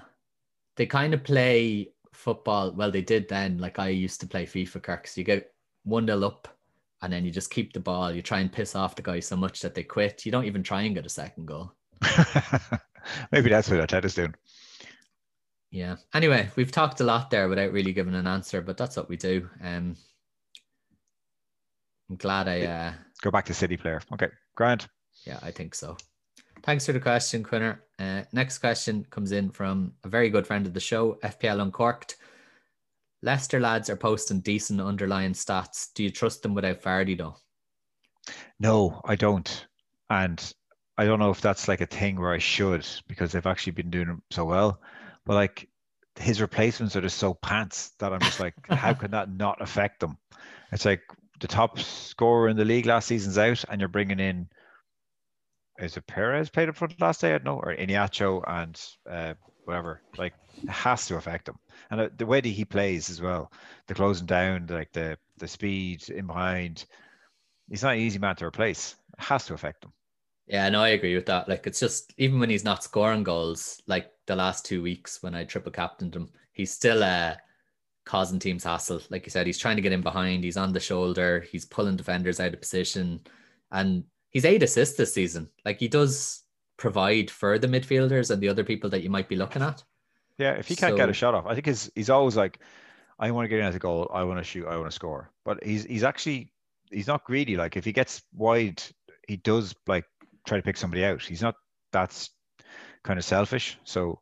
[0.77, 2.73] They kind of play football.
[2.73, 3.59] Well, they did then.
[3.59, 5.19] Like I used to play FIFA Kirks.
[5.19, 5.53] You get
[5.85, 6.47] 1 0 up,
[7.03, 8.13] and then you just keep the ball.
[8.13, 10.25] You try and piss off the guy so much that they quit.
[10.25, 11.73] You don't even try and get a second goal.
[13.33, 14.35] Maybe that's what Arteta's doing.
[15.71, 15.97] Yeah.
[16.15, 19.17] Anyway, we've talked a lot there without really giving an answer, but that's what we
[19.17, 19.49] do.
[19.63, 19.97] Um,
[22.09, 22.63] I'm glad I.
[22.63, 24.01] Uh, Go back to City player.
[24.13, 24.89] Okay, Grant.
[25.27, 25.97] Yeah, I think so.
[26.63, 27.85] Thanks for the question, Quinner.
[27.99, 32.17] Uh, next question comes in from a very good friend of the show, FPL Uncorked.
[33.23, 35.89] Leicester lads are posting decent underlying stats.
[35.95, 37.37] Do you trust them without Vardy though?
[38.61, 39.67] No, I don't.
[40.11, 40.53] And
[40.97, 43.91] I don't know if that's like a thing where I should because they've actually been
[43.91, 44.81] doing so well.
[45.29, 45.69] But like
[46.19, 50.01] his replacements are just so pants that I'm just like, how can that not affect
[50.01, 50.17] them?
[50.73, 51.03] It's like
[51.39, 54.49] the top scorer in the league last season's out, and you're bringing in
[55.79, 57.29] is it Perez played up front last day?
[57.29, 60.01] I don't know, or Iheanacho and uh, whatever.
[60.17, 61.57] Like it has to affect him,
[61.91, 63.53] and uh, the way that he plays as well,
[63.87, 66.85] the closing down, like the the speed in behind.
[67.69, 68.97] He's not an easy man to replace.
[69.19, 69.93] It has to affect him.
[70.49, 71.49] Yeah, no, I agree with that.
[71.49, 75.35] Like it's just even when he's not scoring goals, like the last two weeks when
[75.35, 77.35] I triple captained him, he's still uh
[78.07, 79.03] causing teams hassle.
[79.11, 81.97] Like you said, he's trying to get in behind, he's on the shoulder, he's pulling
[81.97, 83.21] defenders out of position,
[83.71, 85.51] and he's eight assists this season.
[85.67, 86.45] Like he does
[86.79, 89.85] provide for the midfielders and the other people that you might be looking at.
[90.39, 92.59] Yeah, if he can't get a shot off, I think he's he's always like,
[93.19, 94.95] I want to get in at the goal, I want to shoot, I want to
[94.95, 95.31] score.
[95.45, 96.53] But he's he's actually
[96.91, 97.57] he's not greedy.
[97.57, 98.83] Like if he gets wide,
[99.27, 100.07] he does like
[100.49, 101.23] try to pick somebody out.
[101.23, 101.55] He's not
[101.93, 102.31] that's
[103.05, 103.79] kind of selfish.
[103.85, 104.21] So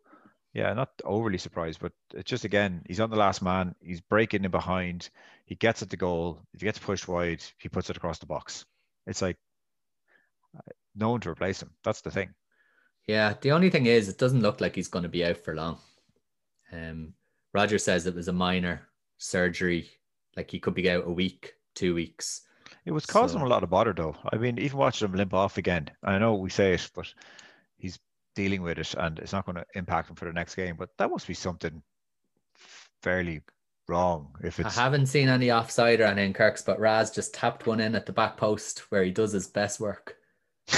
[0.55, 3.75] Yeah, not overly surprised, but it's just again, he's on the last man.
[3.81, 5.11] He's breaking in behind.
[5.45, 6.41] He gets at the goal.
[6.55, 8.65] If he gets pushed wide, he puts it across the box.
[9.07, 9.37] It's like
[10.57, 11.73] uh, no one to replace him.
[11.85, 12.31] That's the thing.
[13.07, 15.55] Yeah, the only thing is, it doesn't look like he's going to be out for
[15.55, 15.79] long.
[16.73, 17.13] Um,
[17.53, 19.91] Roger says it was a minor surgery,
[20.37, 22.46] like he could be out a week, two weeks.
[22.87, 24.17] It was causing so, him a lot of bother, though.
[24.33, 25.91] I mean, even watching him limp off again.
[26.05, 27.13] I know we say it, but
[27.77, 27.99] he's
[28.37, 30.77] dealing with it, and it's not going to impact him for the next game.
[30.79, 31.83] But that must be something
[33.03, 33.43] fairly
[33.89, 34.37] wrong.
[34.43, 37.67] If it's I haven't seen any offside or any in Kirk's, but Raz just tapped
[37.67, 40.17] one in at the back post where he does his best work.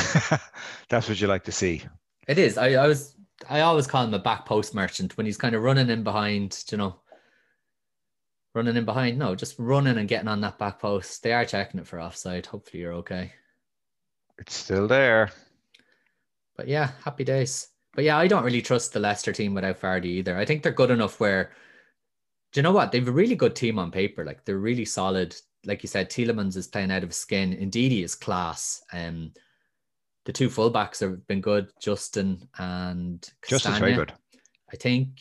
[0.88, 1.82] That's what you like to see.
[2.26, 2.58] It is.
[2.58, 3.14] I, I was
[3.48, 6.64] I always call him a back post merchant when he's kind of running in behind,
[6.70, 6.96] you know.
[8.58, 9.16] Running in behind.
[9.16, 11.22] No, just running and getting on that back post.
[11.22, 12.44] They are checking it for offside.
[12.44, 13.30] Hopefully you're okay.
[14.36, 15.30] It's still there.
[16.56, 17.68] But yeah, happy days.
[17.94, 20.36] But yeah, I don't really trust the Leicester team without Vardy either.
[20.36, 21.52] I think they're good enough where
[22.50, 22.90] do you know what?
[22.90, 24.24] They've a really good team on paper.
[24.24, 25.36] Like they're really solid.
[25.64, 27.52] Like you said, Tielemans is playing out of skin.
[27.52, 28.82] Ndidi is class.
[28.92, 29.34] Um,
[30.24, 34.12] the two fullbacks have been good, Justin and Justin's very good.
[34.72, 35.20] I think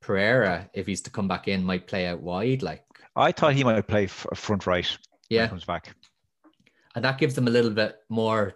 [0.00, 2.62] Pereira, if he's to come back in, might play out wide.
[2.62, 2.84] Like
[3.14, 4.98] I thought he might play f- front right.
[5.28, 5.94] Yeah, comes back,
[6.94, 8.54] and that gives them a little bit more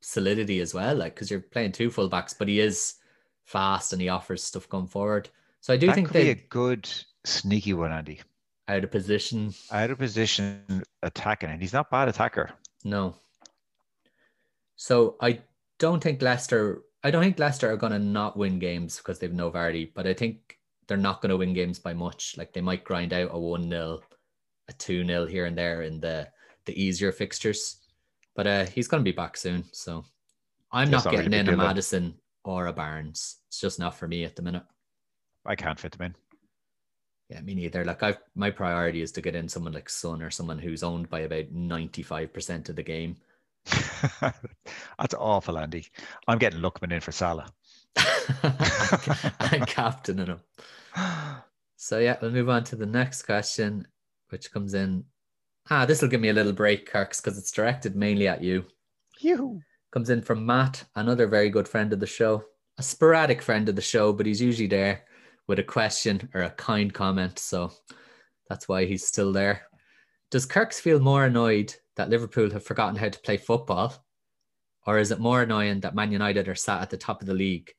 [0.00, 0.96] solidity as well.
[0.96, 2.94] Like because you're playing two fullbacks, but he is
[3.44, 5.28] fast and he offers stuff going forward.
[5.60, 6.88] So I do that think could they be a good
[7.24, 8.20] sneaky one, Andy.
[8.68, 9.54] Out of position.
[9.70, 12.50] Out of position attacking, and he's not bad attacker.
[12.84, 13.16] No.
[14.76, 15.40] So I
[15.78, 16.82] don't think Leicester.
[17.04, 20.06] I don't think Leicester are going to not win games because they've no Vardy, but
[20.06, 22.36] I think they're not going to win games by much.
[22.36, 24.00] Like they might grind out a one 0
[24.68, 26.28] a two 0 here and there in the
[26.66, 27.78] the easier fixtures.
[28.34, 30.04] But uh, he's going to be back soon, so
[30.72, 33.36] I'm not getting in a Maddison or a Barnes.
[33.48, 34.64] It's just not for me at the minute.
[35.46, 36.14] I can't fit them in.
[37.30, 37.84] Yeah, me neither.
[37.84, 41.10] Like I've my priority is to get in someone like Son or someone who's owned
[41.10, 43.16] by about 95% of the game.
[44.98, 45.86] That's awful, Andy.
[46.26, 47.48] I'm getting Lookman in for Salah.
[49.40, 50.40] I'm captaining him.
[51.76, 53.86] So yeah, we'll move on to the next question,
[54.30, 55.04] which comes in.
[55.70, 58.64] Ah, this will give me a little break, Kirks, because it's directed mainly at you.
[59.20, 59.60] You
[59.90, 62.44] comes in from Matt, another very good friend of the show,
[62.78, 65.04] a sporadic friend of the show, but he's usually there
[65.46, 67.38] with a question or a kind comment.
[67.38, 67.72] So
[68.48, 69.67] that's why he's still there.
[70.30, 73.94] Does Kirks feel more annoyed that Liverpool have forgotten how to play football?
[74.86, 77.34] Or is it more annoying that Man United are sat at the top of the
[77.34, 77.72] league?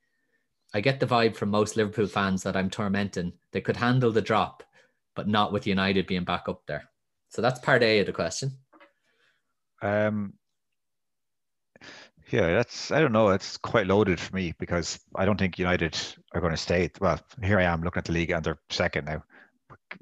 [0.73, 3.33] I get the vibe from most Liverpool fans that I'm tormenting.
[3.51, 4.63] They could handle the drop,
[5.15, 6.89] but not with United being back up there.
[7.29, 8.51] So that's part A of the question.
[9.81, 10.33] Um,
[12.29, 13.29] yeah, that's I don't know.
[13.29, 15.97] It's quite loaded for me because I don't think United
[16.33, 16.89] are going to stay.
[16.99, 19.23] Well, here I am looking at the league and they're second now.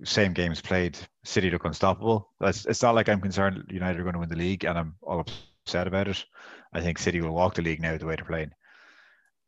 [0.03, 0.97] Same games played.
[1.23, 2.29] City look unstoppable.
[2.41, 4.95] It's, it's not like I'm concerned United are going to win the league and I'm
[5.01, 5.25] all
[5.65, 6.23] upset about it.
[6.73, 8.51] I think City will walk the league now the way they're playing.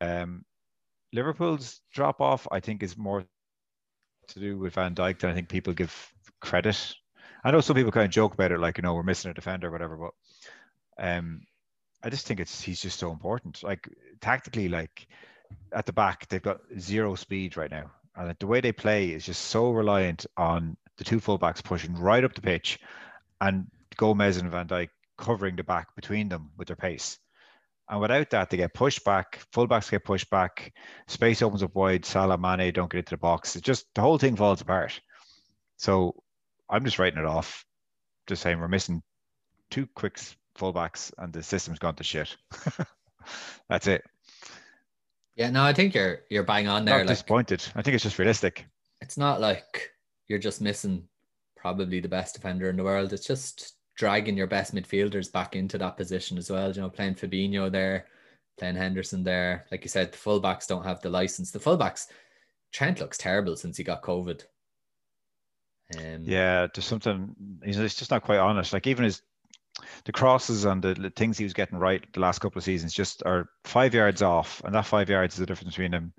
[0.00, 0.44] Um,
[1.12, 3.24] Liverpool's drop off, I think, is more
[4.28, 6.94] to do with Van Dijk than I think people give credit.
[7.44, 9.34] I know some people kind of joke about it, like you know we're missing a
[9.34, 10.12] defender or whatever, but
[11.04, 11.42] um,
[12.02, 13.62] I just think it's he's just so important.
[13.62, 13.88] Like
[14.20, 15.08] tactically, like
[15.72, 17.90] at the back, they've got zero speed right now,
[18.20, 22.22] and the way they play is just so reliant on the two fullbacks pushing right
[22.22, 22.78] up the pitch,
[23.40, 23.66] and
[23.96, 27.18] Gomez and Van Dijk covering the back between them with their pace.
[27.88, 29.42] And without that, they get pushed back.
[29.52, 30.72] Fullbacks get pushed back.
[31.08, 32.04] Space opens up wide.
[32.04, 33.56] Salah, Mane don't get into the box.
[33.56, 35.00] It's just the whole thing falls apart.
[35.78, 36.22] So
[36.68, 37.64] I'm just writing it off,
[38.26, 39.02] just saying we're missing
[39.70, 40.20] two quick
[40.56, 42.36] fullbacks and the system's gone to shit.
[43.68, 44.04] That's it.
[45.40, 46.98] Yeah, no, I think you're you're bang on there.
[46.98, 47.66] Not like, disappointed.
[47.74, 48.66] I think it's just realistic.
[49.00, 49.90] It's not like
[50.28, 51.08] you're just missing
[51.56, 53.14] probably the best defender in the world.
[53.14, 56.70] It's just dragging your best midfielders back into that position as well.
[56.70, 58.04] You know, playing Fabinho there,
[58.58, 59.64] playing Henderson there.
[59.70, 61.50] Like you said, the fullbacks don't have the license.
[61.50, 62.08] The fullbacks,
[62.70, 64.42] Trent looks terrible since he got COVID.
[65.96, 67.34] Um, yeah, there's something.
[67.62, 68.74] It's just not quite honest.
[68.74, 69.22] Like even his
[70.04, 72.92] the crosses and the, the, things he was getting right the last couple of seasons
[72.92, 76.12] just are five yards off, and that five yards is the difference between him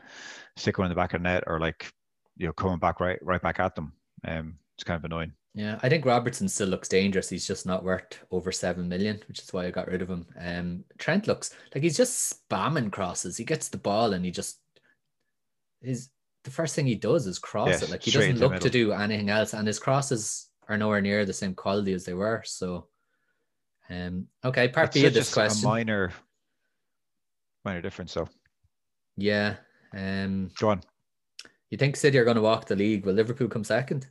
[0.58, 1.92] sticking in the back of the net or like
[2.38, 3.94] you know coming back right right back at them.
[4.28, 5.34] Um, it's kind of annoying.
[5.54, 7.30] Yeah, I think Robertson still looks dangerous.
[7.30, 10.26] He's just not worth over seven million, which is why I got rid of him.
[10.40, 13.36] Um, Trent looks like he's just spamming crosses.
[13.36, 14.60] He gets the ball and he just
[15.82, 16.10] is
[16.44, 17.90] the first thing he does is cross yes, it.
[17.90, 21.34] Like he doesn't look to do anything else, and his crosses are nowhere near the
[21.34, 22.42] same quality as they were.
[22.46, 22.88] So,
[23.90, 26.12] um, okay, part B of this question, a minor,
[27.66, 28.30] minor difference, though.
[29.18, 29.56] Yeah,
[29.94, 30.82] Um, Go on.
[31.70, 33.06] you think City are going to walk the league?
[33.06, 34.08] Will Liverpool come second?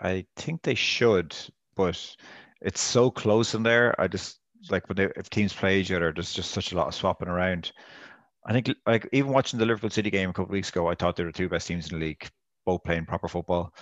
[0.00, 1.34] I think they should,
[1.76, 2.16] but
[2.60, 4.00] it's so close in there.
[4.00, 4.38] I just
[4.70, 7.28] like when they, if teams play each other, there's just such a lot of swapping
[7.28, 7.72] around.
[8.44, 10.94] I think like even watching the Liverpool City game a couple of weeks ago, I
[10.94, 12.28] thought they were the two best teams in the league,
[12.66, 13.72] both playing proper football.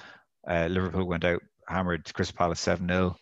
[0.46, 3.16] Uh, Liverpool went out hammered Crystal Palace seven 0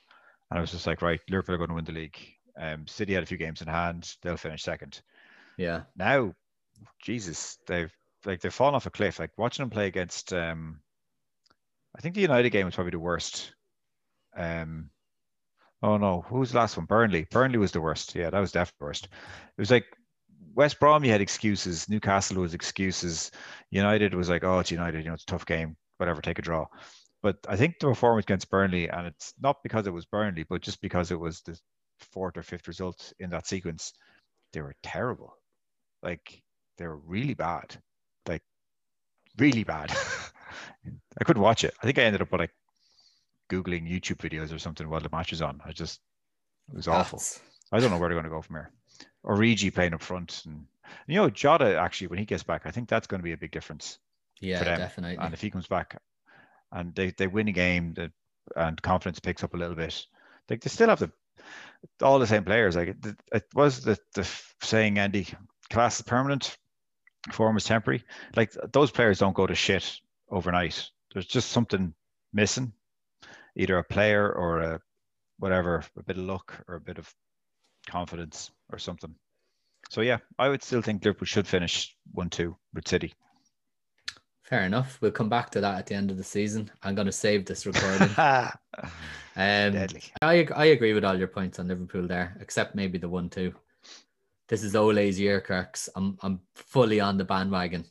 [0.51, 2.19] and I was just like, right, Liverpool are going to win the league.
[2.59, 5.01] Um, City had a few games in hand; they'll finish second.
[5.57, 5.83] Yeah.
[5.97, 6.35] Now,
[7.03, 7.93] Jesus, they've
[8.25, 9.19] like they've fallen off a cliff.
[9.19, 10.81] Like watching them play against, um,
[11.97, 13.55] I think the United game was probably the worst.
[14.37, 14.91] Um,
[15.83, 16.87] oh no, who was the last one?
[16.87, 17.27] Burnley.
[17.31, 18.15] Burnley was the worst.
[18.15, 19.05] Yeah, that was definitely the worst.
[19.05, 19.87] It was like
[20.55, 21.05] West Brom.
[21.05, 21.89] You had excuses.
[21.89, 23.31] Newcastle was excuses.
[23.71, 25.05] United was like, oh, it's United.
[25.05, 25.77] You know, it's a tough game.
[25.99, 26.67] Whatever, take a draw.
[27.23, 30.63] But I think the performance against Burnley, and it's not because it was Burnley, but
[30.63, 31.59] just because it was the
[31.99, 33.93] fourth or fifth result in that sequence,
[34.53, 35.37] they were terrible.
[36.03, 36.43] Like
[36.77, 37.77] they were really bad.
[38.29, 38.43] Like
[39.37, 39.91] really bad.
[41.21, 41.75] I couldn't watch it.
[41.83, 42.53] I think I ended up like
[43.51, 45.61] googling YouTube videos or something while the match was on.
[45.65, 46.01] I just
[46.71, 47.19] it was ah, awful.
[47.19, 47.41] That's-
[47.71, 48.71] I don't know where they're going to go from here.
[49.27, 50.67] Origi playing up front, and
[51.07, 53.37] you know Jota actually when he gets back, I think that's going to be a
[53.37, 53.99] big difference
[54.41, 55.19] Yeah, definitely.
[55.23, 56.01] And if he comes back
[56.73, 58.13] and they, they win a game that,
[58.57, 60.07] and confidence picks up a little bit,
[60.49, 61.11] like they still have the
[62.03, 62.77] all the same players.
[62.77, 64.29] Like it, it was the, the
[64.63, 65.27] saying, Andy,
[65.71, 66.57] class is permanent,
[67.33, 68.05] form is temporary.
[68.37, 70.01] Like those players don't go to shit
[70.31, 70.91] overnight.
[71.13, 71.95] There's just something
[72.33, 72.73] missing,
[73.57, 74.81] either a player or a
[75.39, 77.13] whatever, a bit of luck or a bit of
[77.87, 79.15] confidence or something.
[79.91, 83.15] So yeah, I would still think Liverpool should finish one two with City.
[84.49, 84.99] Fair enough.
[85.03, 86.71] We'll come back to that at the end of the season.
[86.83, 88.09] I'm going to save this recording.
[89.37, 90.03] Um, Deadly.
[90.21, 93.55] I I agree with all your points on Liverpool there, except maybe the one two.
[94.49, 95.89] This is Ole's year, Kirks.
[95.95, 97.85] I'm I'm fully on the bandwagon.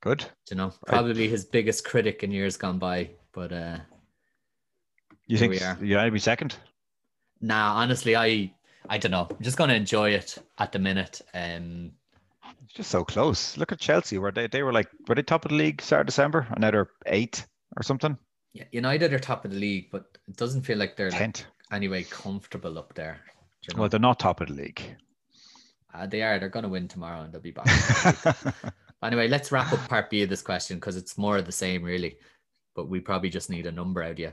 [0.00, 0.24] Good.
[0.48, 3.10] You know, probably his biggest critic in years gone by.
[3.32, 3.78] But uh
[5.26, 5.76] You think we are.
[5.82, 6.54] United be second?
[7.40, 8.54] nah, honestly, I
[8.88, 9.26] I don't know.
[9.28, 11.20] I'm just gonna enjoy it at the minute.
[11.34, 11.90] Um
[12.70, 13.56] It's just so close.
[13.56, 16.02] Look at Chelsea, where they, they were like were they top of the league start
[16.02, 17.46] of December, and now they're eight
[17.76, 18.16] or something,
[18.52, 22.02] yeah, United are top of the league, but it doesn't feel like they're like anyway
[22.04, 23.20] comfortable up there.
[23.62, 23.80] You know?
[23.82, 24.82] Well, they're not top of the league.
[25.94, 26.38] Uh, they are.
[26.38, 27.66] They're going to win tomorrow and they'll be back.
[29.02, 31.82] anyway, let's wrap up part B of this question because it's more of the same,
[31.82, 32.16] really.
[32.74, 34.32] But we probably just need a number out of you.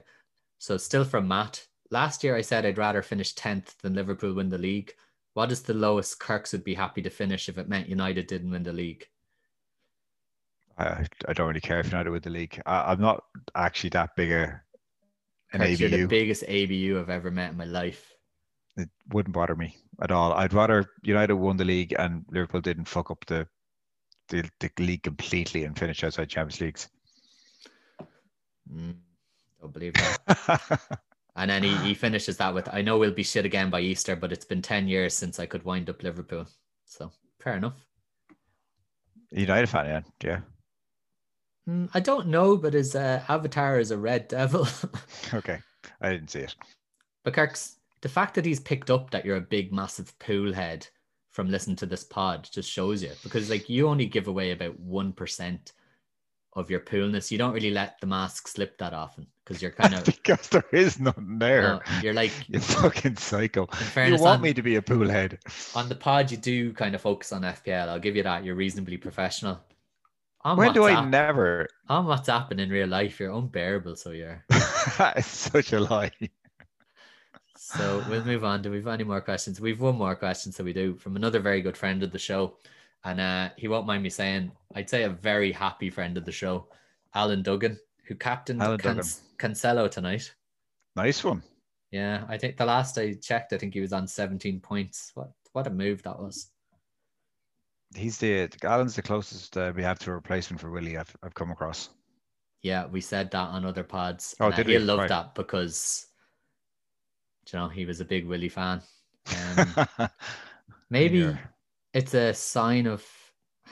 [0.59, 1.65] So, still from Matt.
[1.89, 4.93] Last year, I said I'd rather finish 10th than Liverpool win the league.
[5.37, 8.49] What is the lowest Kirks would be happy to finish if it meant United didn't
[8.49, 9.05] win the league?
[10.79, 12.59] I, I don't really care if United win the league.
[12.65, 13.23] I, I'm not
[13.53, 14.59] actually that big a
[15.53, 18.11] an Kirks, you're the biggest ABU I've ever met in my life.
[18.77, 20.33] It wouldn't bother me at all.
[20.33, 23.47] I'd rather United won the league and Liverpool didn't fuck up the
[24.29, 26.89] the, the league completely and finish outside Champions Leagues.
[28.73, 28.95] Mm,
[29.61, 30.99] don't believe that.
[31.37, 34.15] And then he, he finishes that with, I know we'll be shit again by Easter,
[34.15, 36.47] but it's been 10 years since I could wind up Liverpool.
[36.85, 37.75] So fair enough.
[39.31, 40.39] United fan, yeah, yeah.
[41.69, 44.67] Mm, I don't know, but his uh, avatar is a red devil.
[45.33, 45.59] Okay,
[46.01, 46.55] I didn't see it.
[47.25, 50.87] but Kirks, the fact that he's picked up that you're a big, massive pool head
[51.29, 54.81] from listening to this pod just shows you because, like, you only give away about
[54.81, 55.73] 1%
[56.53, 57.29] of your poolness.
[57.29, 60.65] You don't really let the mask slip that often because you're kind of, because there
[60.73, 61.75] is nothing there.
[61.75, 63.67] uh, you're like, You fucking psycho.
[63.95, 65.39] in You want on, me to be a pool head?
[65.73, 67.87] on the pod, you do kind of focus on FPL.
[67.87, 68.43] I'll give you that.
[68.43, 69.61] You're reasonably professional.
[70.41, 71.67] On When do I never?
[71.89, 73.95] on what's happening in real life, you're unbearable.
[73.95, 74.43] So you're.
[74.51, 76.11] it's such a lie.
[77.55, 78.61] So we'll move on.
[78.61, 79.59] Do we have any more questions?
[79.59, 82.57] We've one more question, so we do from another very good friend of the show,
[83.03, 86.31] and uh, he won't mind me saying, I'd say a very happy friend of the
[86.31, 86.67] show,
[87.13, 87.77] Alan Duggan,
[88.07, 88.99] who captained Can-
[89.37, 90.33] Cancelo tonight.
[90.95, 91.43] Nice one.
[91.91, 95.11] Yeah, I think the last I checked, I think he was on 17 points.
[95.13, 96.51] What what a move that was.
[97.95, 101.33] He's the Alan's the closest uh, we have to a replacement for Willie I've, I've
[101.33, 101.89] come across.
[102.61, 104.35] Yeah, we said that on other pods.
[104.39, 104.73] Oh, uh, did we?
[104.73, 105.09] He'll love Right.
[105.09, 106.07] that because,
[107.51, 108.81] you know, he was a big Willie fan.
[109.97, 110.09] Um,
[110.89, 111.35] maybe
[111.93, 113.05] it's a sign of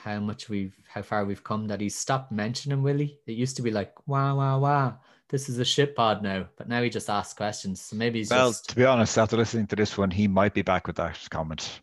[0.03, 3.19] how much we've how far we've come that he's stopped mentioning Willie.
[3.27, 6.67] It used to be like, wow, wow, wow, this is a shit pod now, but
[6.67, 7.81] now he just asks questions.
[7.81, 10.53] So maybe he's well, just to be honest, after listening to this one, he might
[10.53, 11.81] be back with that comment.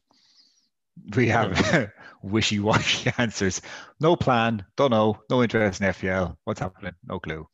[1.17, 1.91] We have
[2.23, 3.63] wishy-washy answers.
[3.99, 4.65] No plan.
[4.77, 5.19] Don't know.
[5.31, 6.37] No interest in FPL.
[6.45, 6.93] What's happening?
[7.07, 7.49] No clue.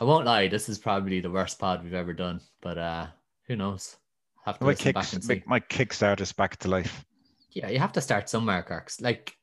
[0.00, 3.06] I won't lie, this is probably the worst pod we've ever done, but uh
[3.46, 3.96] who knows?
[4.44, 5.42] Have to My listen back kicks, and see.
[5.46, 7.04] my, my kickstart us back to life.
[7.52, 9.00] Yeah, you have to start somewhere, Kirks.
[9.00, 9.34] Like,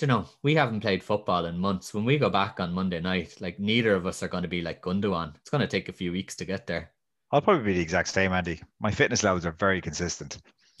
[0.00, 1.92] you know, we haven't played football in months.
[1.94, 4.62] When we go back on Monday night, like neither of us are going to be
[4.62, 5.34] like Gundogan.
[5.36, 6.90] It's going to take a few weeks to get there.
[7.32, 8.60] I'll probably be the exact same, Andy.
[8.80, 10.38] My fitness levels are very consistent.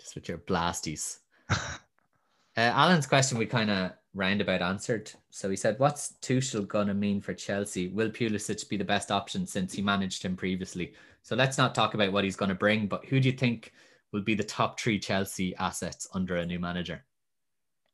[0.00, 1.18] Just with your blasties.
[1.50, 1.56] uh,
[2.56, 5.12] Alan's question we kind of roundabout answered.
[5.30, 7.88] So he said, "What's Tuchel gonna mean for Chelsea?
[7.88, 11.94] Will Pulisic be the best option since he managed him previously?" So let's not talk
[11.94, 13.72] about what he's going to bring, but who do you think
[14.10, 17.04] will be the top three Chelsea assets under a new manager?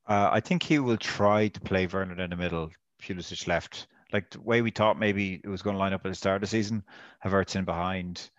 [0.09, 3.87] Uh, I think he will try to play Werner in the middle, Pulisic left.
[4.11, 6.37] Like the way we thought maybe it was going to line up at the start
[6.37, 6.83] of the season,
[7.23, 8.31] Havertz in behind,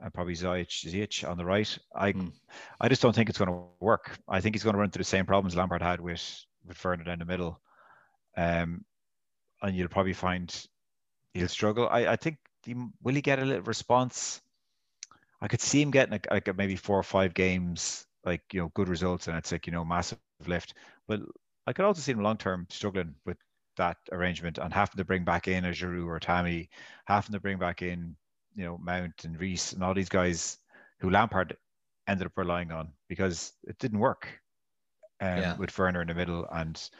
[0.00, 1.78] and probably Ziyech on the right.
[1.94, 2.32] I, mm.
[2.80, 4.18] I just don't think it's going to work.
[4.26, 7.04] I think he's going to run into the same problems Lampard had with with Werner
[7.04, 7.60] down the middle,
[8.36, 8.84] um,
[9.60, 10.66] and you'll probably find
[11.34, 11.88] he'll struggle.
[11.90, 14.40] I, I think he, will he get a little response?
[15.42, 18.62] I could see him getting a, like a maybe four or five games, like you
[18.62, 20.74] know, good results, and it's like you know, massive lift.
[21.06, 21.20] But
[21.66, 23.36] I could also see him long term struggling with
[23.76, 26.68] that arrangement and having to bring back in a Giroud or Tammy,
[27.06, 28.16] having to bring back in
[28.54, 30.58] you know Mount and Reece and all these guys
[31.00, 31.56] who Lampard
[32.08, 34.28] ended up relying on because it didn't work
[35.20, 35.56] um, yeah.
[35.56, 36.90] with Werner in the middle and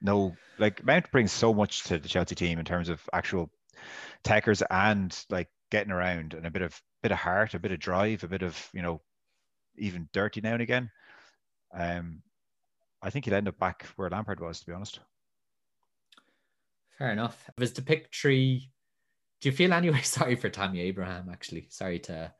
[0.00, 3.50] no like Mount brings so much to the Chelsea team in terms of actual
[4.24, 7.78] techers and like getting around and a bit of bit of heart, a bit of
[7.78, 9.00] drive, a bit of you know
[9.76, 10.90] even dirty now and again.
[11.74, 12.22] Um,
[13.02, 15.00] I think he'll end up back where Lampard was, to be honest.
[16.98, 17.48] Fair enough.
[17.56, 18.70] If it's to pick three,
[19.40, 21.30] do you feel anyway sorry for Tammy Abraham?
[21.30, 22.32] Actually, sorry to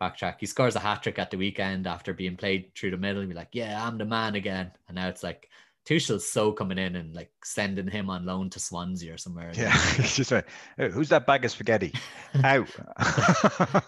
[0.00, 0.36] backtrack.
[0.40, 3.20] He scores a hat trick at the weekend after being played through the middle.
[3.20, 4.70] And be like, yeah, I'm the man again.
[4.88, 5.50] And now it's like
[5.84, 9.52] Tuchel's so coming in and like sending him on loan to Swansea or somewhere.
[9.54, 10.46] Yeah, he's just like,
[10.76, 11.92] who's that bag of spaghetti?
[12.44, 12.68] Out.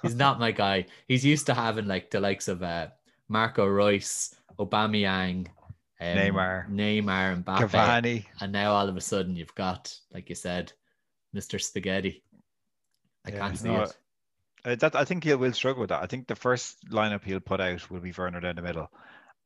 [0.03, 0.87] he's not my guy.
[1.09, 2.89] He's used to having like the likes of uh,
[3.29, 5.47] Marco Reus, Aubameyang,
[6.01, 7.71] um, Neymar, Neymar, and Mbappe.
[7.71, 10.73] Cavani, and now all of a sudden you've got, like you said,
[11.35, 11.61] Mr.
[11.61, 12.23] Spaghetti.
[13.27, 13.97] I yeah, can't see no, it.
[14.65, 16.03] Uh, that I think he will struggle with that.
[16.03, 18.91] I think the first lineup he'll put out will be Werner down the middle,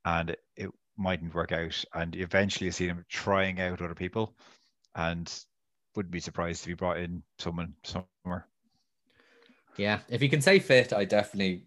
[0.05, 1.85] and it, it mightn't work out.
[1.93, 4.35] And eventually, you see him trying out other people,
[4.95, 5.33] and
[5.97, 8.47] wouldn't be surprised if he brought in someone somewhere.
[9.77, 11.65] Yeah, if he can stay fit, I definitely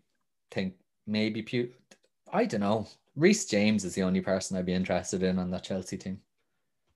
[0.51, 0.75] think
[1.05, 1.71] maybe Pew.
[2.31, 2.87] I don't know.
[3.17, 6.21] Reece James is the only person I'd be interested in on that Chelsea team.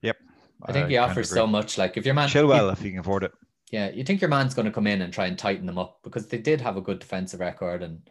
[0.02, 0.16] Yep.
[0.62, 1.76] I think I he offers so much.
[1.76, 3.32] Like if your man Chilwell, if he can afford it.
[3.70, 5.98] Yeah, you think your man's going to come in and try and tighten them up
[6.04, 7.82] because they did have a good defensive record.
[7.82, 8.08] And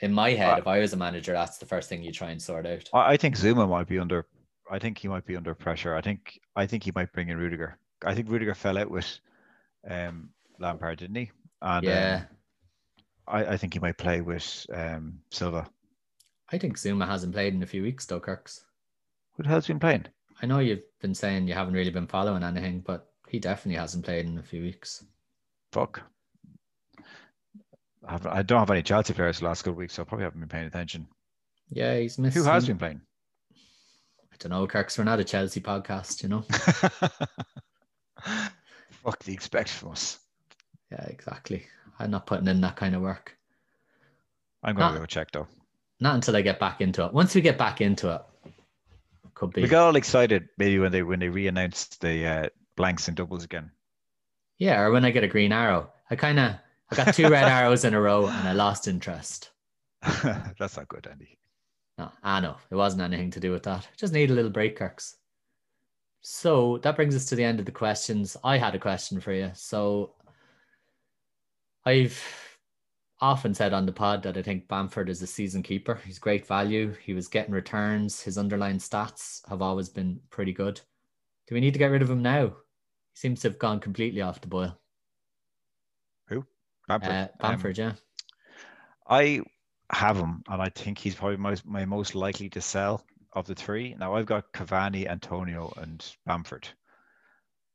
[0.00, 2.30] in my head, uh, if I was a manager, that's the first thing you try
[2.30, 2.88] and sort out.
[2.94, 4.26] I think Zouma might be under.
[4.70, 5.94] I think he might be under pressure.
[5.94, 7.76] I think I think he might bring in Rudiger.
[8.06, 9.18] I think Rudiger fell out with
[9.88, 11.30] um, Lampard, didn't he?
[11.60, 12.36] And yeah, um,
[13.26, 15.68] I, I think he might play with um, Silva.
[16.52, 18.64] I think Zouma hasn't played in a few weeks, though, Kirks.
[19.36, 20.06] Who the hell's been playing?
[20.42, 24.04] I know you've been saying you haven't really been following anything, but he definitely hasn't
[24.04, 25.04] played in a few weeks.
[25.72, 26.02] Fuck.
[28.06, 30.24] I, I don't have any Chelsea players the last couple of weeks, so I probably
[30.24, 31.06] haven't been paying attention.
[31.68, 32.36] Yeah, he's missed.
[32.36, 33.00] Who has been playing?
[33.52, 34.98] I don't know, Kirks.
[34.98, 36.42] We're not a Chelsea podcast, you know.
[39.04, 40.18] Fuck the expect from us.
[40.90, 41.66] Yeah, exactly.
[41.98, 43.36] I'm not putting in that kind of work.
[44.62, 45.46] I'm going not, to go check though.
[46.00, 47.12] Not until I get back into it.
[47.12, 48.22] Once we get back into it,
[49.34, 49.62] could be.
[49.62, 53.44] We got all excited maybe when they when they re-announced the uh, blanks and doubles
[53.44, 53.70] again.
[54.58, 55.90] Yeah, or when I get a green arrow.
[56.10, 56.54] I kind of
[56.90, 59.50] I got two red arrows in a row and I lost interest.
[60.02, 61.38] That's not good, Andy.
[61.98, 62.56] No, I know.
[62.70, 63.88] It wasn't anything to do with that.
[63.96, 65.16] Just need a little break, Kirks.
[66.22, 68.36] So that brings us to the end of the questions.
[68.44, 69.50] I had a question for you.
[69.54, 70.14] So
[71.84, 72.22] I've
[73.20, 76.00] often said on the pod that I think Bamford is a season keeper.
[76.04, 76.94] He's great value.
[77.02, 78.22] He was getting returns.
[78.22, 80.80] His underlying stats have always been pretty good.
[81.46, 82.46] Do we need to get rid of him now?
[82.46, 82.54] He
[83.14, 84.78] seems to have gone completely off the boil.
[86.28, 86.44] Who?
[86.88, 87.10] Bamford.
[87.10, 87.92] Uh, Bamford, um, yeah.
[89.08, 89.42] I
[89.92, 93.54] have him, and I think he's probably my, my most likely to sell of the
[93.54, 93.94] three.
[93.98, 96.68] Now I've got Cavani, Antonio, and Bamford,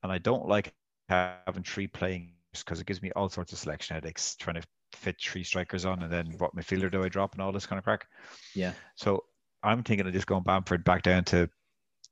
[0.01, 0.73] and I don't like
[1.09, 4.63] having three playing because it gives me all sorts of selection headaches trying to
[4.93, 7.77] fit three strikers on, and then what midfielder do I drop and all this kind
[7.77, 8.07] of crack.
[8.53, 8.73] Yeah.
[8.95, 9.25] So
[9.63, 11.49] I'm thinking of just going Bamford back down to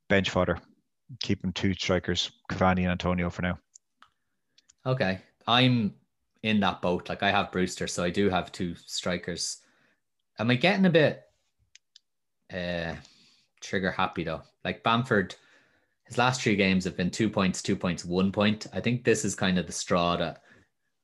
[0.10, 0.60] bench fodder
[1.22, 3.60] keeping two strikers, Cavani and Antonio for now.
[4.86, 5.20] Okay.
[5.48, 5.94] I'm
[6.42, 7.10] in that boat.
[7.10, 9.58] Like I have Brewster, so I do have two strikers.
[10.40, 11.24] Am I getting a bit
[12.54, 12.96] uh
[13.62, 14.42] trigger happy though?
[14.66, 15.36] Like Bamford,
[16.06, 18.68] his last three games have been two points, two points, one point.
[18.74, 20.42] I think this is kind of the straw that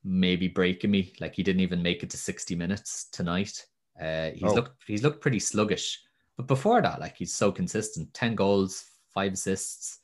[0.04, 1.14] maybe breaking me.
[1.20, 3.66] Like he didn't even make it to 60 minutes tonight.
[4.00, 4.54] Uh, he's Oh.
[4.54, 6.00] looked he's looked pretty sluggish,
[6.38, 8.14] but before that, like he's so consistent.
[8.14, 10.00] Ten goals, five assists.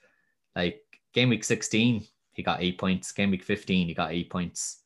[0.56, 0.82] Like
[1.14, 3.12] game week sixteen, he got eight points.
[3.14, 4.82] Game week fifteen, he got eight points.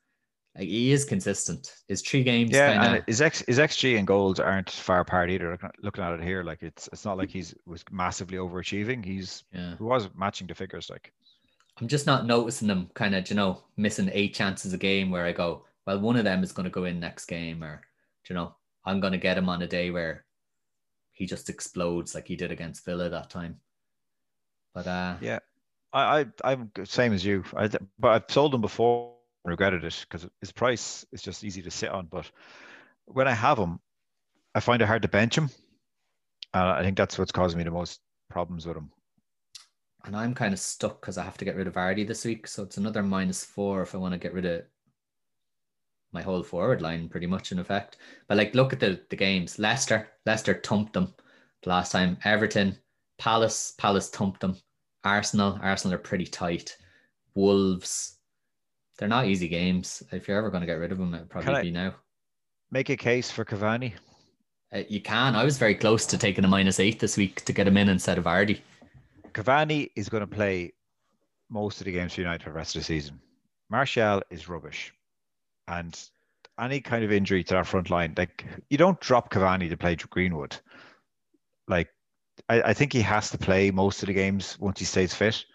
[0.55, 1.73] Like he is consistent.
[1.87, 5.31] His three games, Yeah, kinda, and his X his XG and goals aren't far apart
[5.31, 5.57] either.
[5.81, 9.03] Looking at, it here, like it's it's not like he's was massively overachieving.
[9.03, 9.75] He's yeah.
[9.75, 10.87] he was matching the figures.
[10.89, 11.11] Like
[11.79, 15.25] I'm just not noticing them kind of, you know, missing eight chances a game where
[15.25, 17.81] I go, well, one of them is going to go in next game, or
[18.29, 18.53] you know,
[18.85, 20.25] I'm going to get him on a day where
[21.11, 23.59] he just explodes like he did against Villa that time.
[24.73, 25.39] But uh, yeah,
[25.91, 27.43] I, I I'm same as you.
[27.55, 31.61] I but I've sold him before and regretted it because his price is just easy
[31.61, 32.05] to sit on.
[32.05, 32.29] But
[33.05, 33.79] when I have him,
[34.53, 35.49] I find it hard to bench him.
[36.53, 37.99] Uh, I think that's what's causing me the most
[38.29, 38.91] problems with him.
[40.05, 42.47] And I'm kind of stuck because I have to get rid of Vardy this week,
[42.47, 44.63] so it's another minus four if I want to get rid of
[46.11, 47.97] my whole forward line, pretty much in effect.
[48.27, 49.59] But like, look at the the games.
[49.59, 51.13] Leicester, Leicester thumped them
[51.63, 52.17] the last time.
[52.23, 52.77] Everton,
[53.17, 54.55] Palace, Palace thumped them.
[55.03, 56.75] Arsenal, Arsenal are pretty tight.
[57.35, 58.17] Wolves,
[58.97, 60.03] they're not easy games.
[60.11, 61.95] If you're ever going to get rid of them, it'd probably be now.
[62.71, 63.93] Make a case for Cavani.
[64.73, 65.35] Uh, you can.
[65.35, 67.89] I was very close to taking a minus eight this week to get him in
[67.89, 68.59] instead of Vardy.
[69.33, 70.73] Cavani is going to play
[71.49, 73.19] most of the games for United for the rest of the season.
[73.69, 74.93] Martial is rubbish,
[75.67, 75.97] and
[76.59, 79.95] any kind of injury to that front line, like you don't drop Cavani to play
[79.95, 80.57] Greenwood.
[81.67, 81.89] Like
[82.49, 85.45] I, I think he has to play most of the games once he stays fit,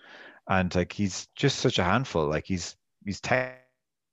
[0.48, 2.26] and like he's just such a handful.
[2.26, 3.60] Like he's he's tech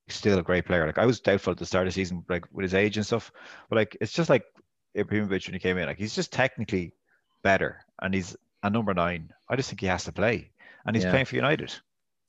[0.09, 0.85] still a great player.
[0.85, 3.05] Like I was doubtful at the start of the season, like with his age and
[3.05, 3.31] stuff,
[3.69, 4.43] but like it's just like
[4.97, 5.85] Ibrahimovic when he came in.
[5.88, 6.93] Like he's just technically
[7.43, 9.33] better, and he's a number nine.
[9.49, 10.51] I just think he has to play,
[10.85, 11.11] and he's Yeah.
[11.11, 11.73] playing for United,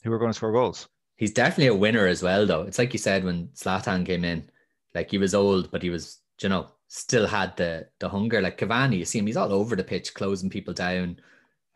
[0.04, 0.88] who are going to score goals.
[1.16, 2.62] He's definitely a winner as well, though.
[2.62, 4.50] It's like you said when Zlatan came in,
[4.94, 8.40] like he was old, but he was, you know, still had the the hunger.
[8.42, 11.20] Like Cavani, you see him, he's all over the pitch, closing people down,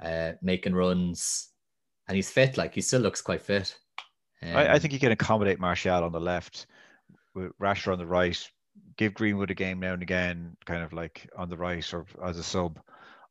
[0.00, 1.50] uh, making runs,
[2.08, 2.56] and he's fit.
[2.56, 3.78] Like he still looks quite fit.
[4.52, 6.66] I, I Um, think he can accommodate Martial on the left,
[7.34, 8.50] with Rashford on the right,
[8.96, 12.38] give Greenwood a game now and again, kind of like on the right or as
[12.38, 12.80] a sub.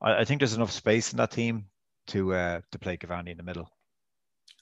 [0.06, 1.66] I, I think there's enough space in that team
[2.08, 3.70] to uh, to play Cavani in the middle.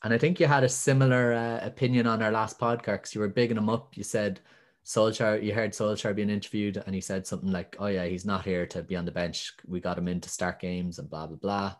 [0.04, 3.04] And I think you had a similar uh, opinion on our last podcast.
[3.04, 3.96] 'cause You were bigging him up.
[3.96, 4.42] You said
[4.86, 8.44] Solskjaer, you heard Solskjaer being interviewed, and he said something like, Oh, yeah, he's not
[8.44, 9.54] here to be on the bench.
[9.66, 11.76] We got him in to start games and blah, blah, blah.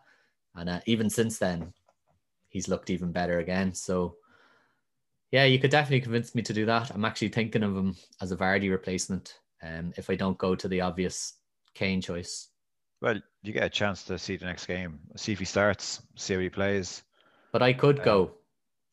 [0.54, 1.74] And uh, even since then,
[2.48, 3.74] he's looked even better again.
[3.74, 4.16] So,
[5.32, 6.90] yeah, you could definitely convince me to do that.
[6.92, 10.68] I'm actually thinking of him as a Vardy replacement um, if I don't go to
[10.68, 11.34] the obvious
[11.74, 12.48] Kane choice.
[13.04, 16.32] Well, you get a chance to see the next game, see if he starts, see
[16.32, 17.02] how he plays.
[17.52, 18.34] But I could Um, go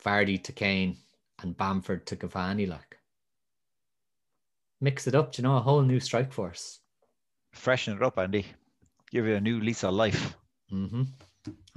[0.04, 0.98] Vardy to Kane
[1.42, 2.98] and Bamford to Cavani, like
[4.82, 5.38] mix it up.
[5.38, 6.82] You know, a whole new strike force.
[7.54, 8.46] Freshen it up, Andy.
[9.12, 10.36] Give it a new lease of life.
[10.70, 11.04] hmm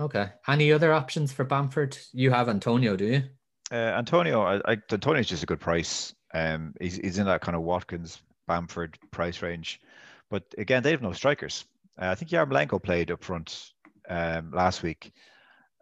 [0.01, 0.31] Okay.
[0.49, 1.97] Any other options for Bamford?
[2.13, 3.23] You have Antonio, do you?
[3.71, 6.13] Uh, Antonio, I, I, Antonio's just a good price.
[6.35, 9.81] Um, he's, he's in that kind of Watkins, Bamford price range.
[10.31, 11.65] But again, they have no strikers.
[12.01, 13.71] Uh, I think Yarmolenko played up front
[14.09, 15.13] um, last week.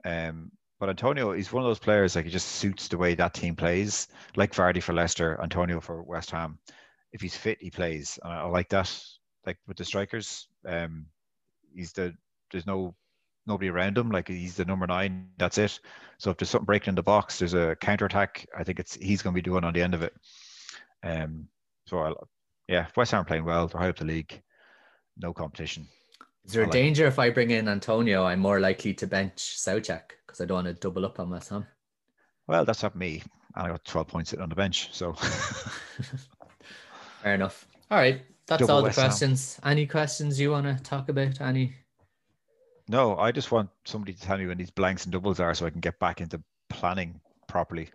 [0.04, 0.50] Um,
[0.82, 3.54] but Antonio, is one of those players like he just suits the way that team
[3.54, 4.08] plays.
[4.34, 6.58] Like Vardy for Leicester, Antonio for West Ham.
[7.12, 8.18] If he's fit, he plays.
[8.22, 8.92] And I like that.
[9.46, 11.06] Like with the strikers, um,
[11.72, 12.14] he's the
[12.50, 12.96] there's no
[13.46, 14.10] nobody around him.
[14.10, 15.28] Like he's the number nine.
[15.38, 15.78] That's it.
[16.18, 18.44] So if there's something breaking in the box, there's a counter attack.
[18.56, 20.14] I think it's he's going to be doing on the end of it.
[21.04, 21.46] Um.
[21.86, 22.12] So I,
[22.66, 23.68] yeah, West Ham playing well.
[23.68, 24.42] They're high up the league.
[25.16, 25.86] No competition.
[26.44, 29.06] Is there I a like- danger if I bring in Antonio, I'm more likely to
[29.06, 31.66] bench Soucek because I don't want to double up on West Ham?
[32.46, 33.22] Well, that's not me.
[33.54, 34.88] And I got 12 points sitting on the bench.
[34.92, 35.12] So
[37.22, 37.66] Fair enough.
[37.90, 38.22] All right.
[38.46, 39.08] That's Double all the West Ham.
[39.08, 39.60] questions.
[39.64, 41.40] Any questions you want to talk about?
[41.40, 41.74] Any?
[42.88, 45.66] no, I just want somebody to tell me when these blanks and doubles are so
[45.66, 47.88] I can get back into planning properly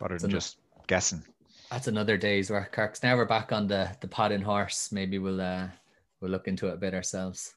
[0.00, 1.22] rather It's than an- just guessing.
[1.70, 3.02] That's another day's work, Kirks.
[3.02, 4.90] Now we're back on the the pod and horse.
[4.92, 5.66] Maybe we'll uh
[6.20, 7.54] we'll look into it a bit ourselves.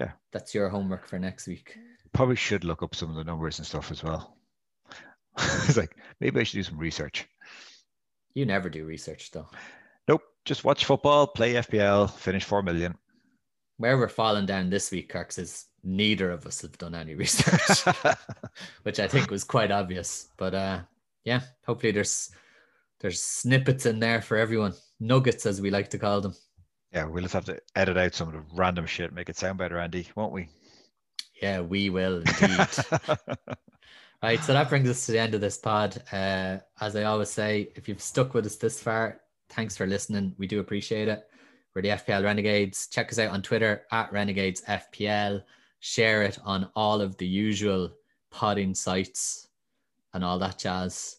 [0.00, 0.12] Yeah.
[0.32, 1.76] That's your homework for next week.
[2.12, 4.38] Probably should look up some of the numbers and stuff as well.
[5.38, 7.28] it's like maybe I should do some research.
[8.34, 9.48] You never do research though.
[10.08, 12.96] Nope, just watch football, play FPL, finish 4 million.
[13.76, 17.84] Where we're falling down this week, Kirks, is neither of us have done any research,
[18.82, 20.28] which I think was quite obvious.
[20.38, 20.80] But uh
[21.24, 22.30] yeah, hopefully there's
[23.00, 24.72] there's snippets in there for everyone.
[24.98, 26.34] Nuggets as we like to call them.
[26.92, 29.58] Yeah, we'll just have to edit out some of the random shit, make it sound
[29.58, 30.48] better, Andy, won't we?
[31.40, 32.68] Yeah, we will indeed.
[34.22, 36.02] Right, so that brings us to the end of this pod.
[36.12, 40.34] Uh, as I always say, if you've stuck with us this far, thanks for listening.
[40.36, 41.26] We do appreciate it.
[41.74, 42.86] We're the FPL Renegades.
[42.88, 45.42] Check us out on Twitter at Renegades FPL.
[45.78, 47.92] Share it on all of the usual
[48.30, 49.48] podding sites
[50.12, 51.16] and all that jazz.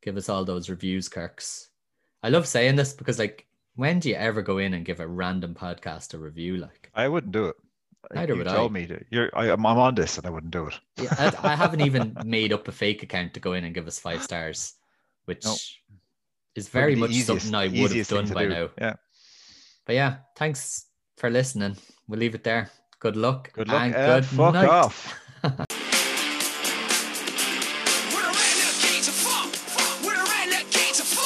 [0.00, 1.70] Give us all those reviews, Kirks.
[2.22, 5.06] I love saying this because, like, when do you ever go in and give a
[5.06, 6.56] random podcast a review?
[6.56, 7.56] Like, I wouldn't do it.
[8.14, 8.74] Neither you would told I.
[8.74, 9.04] me to.
[9.10, 10.78] You're, I, I'm I'm on this, and I wouldn't do it.
[11.00, 13.86] yeah, I, I haven't even made up a fake account to go in and give
[13.86, 14.74] us five stars,
[15.24, 15.46] which
[16.54, 18.48] is very much easiest- something I would have done by do.
[18.50, 18.68] now.
[18.78, 18.94] Yeah.
[19.86, 20.86] But yeah, thanks
[21.16, 21.76] for listening.
[22.06, 22.70] We'll leave it there.
[23.00, 23.52] Good luck.
[23.54, 23.82] Good luck.
[23.82, 24.68] and and good fuck night.
[24.68, 25.20] off.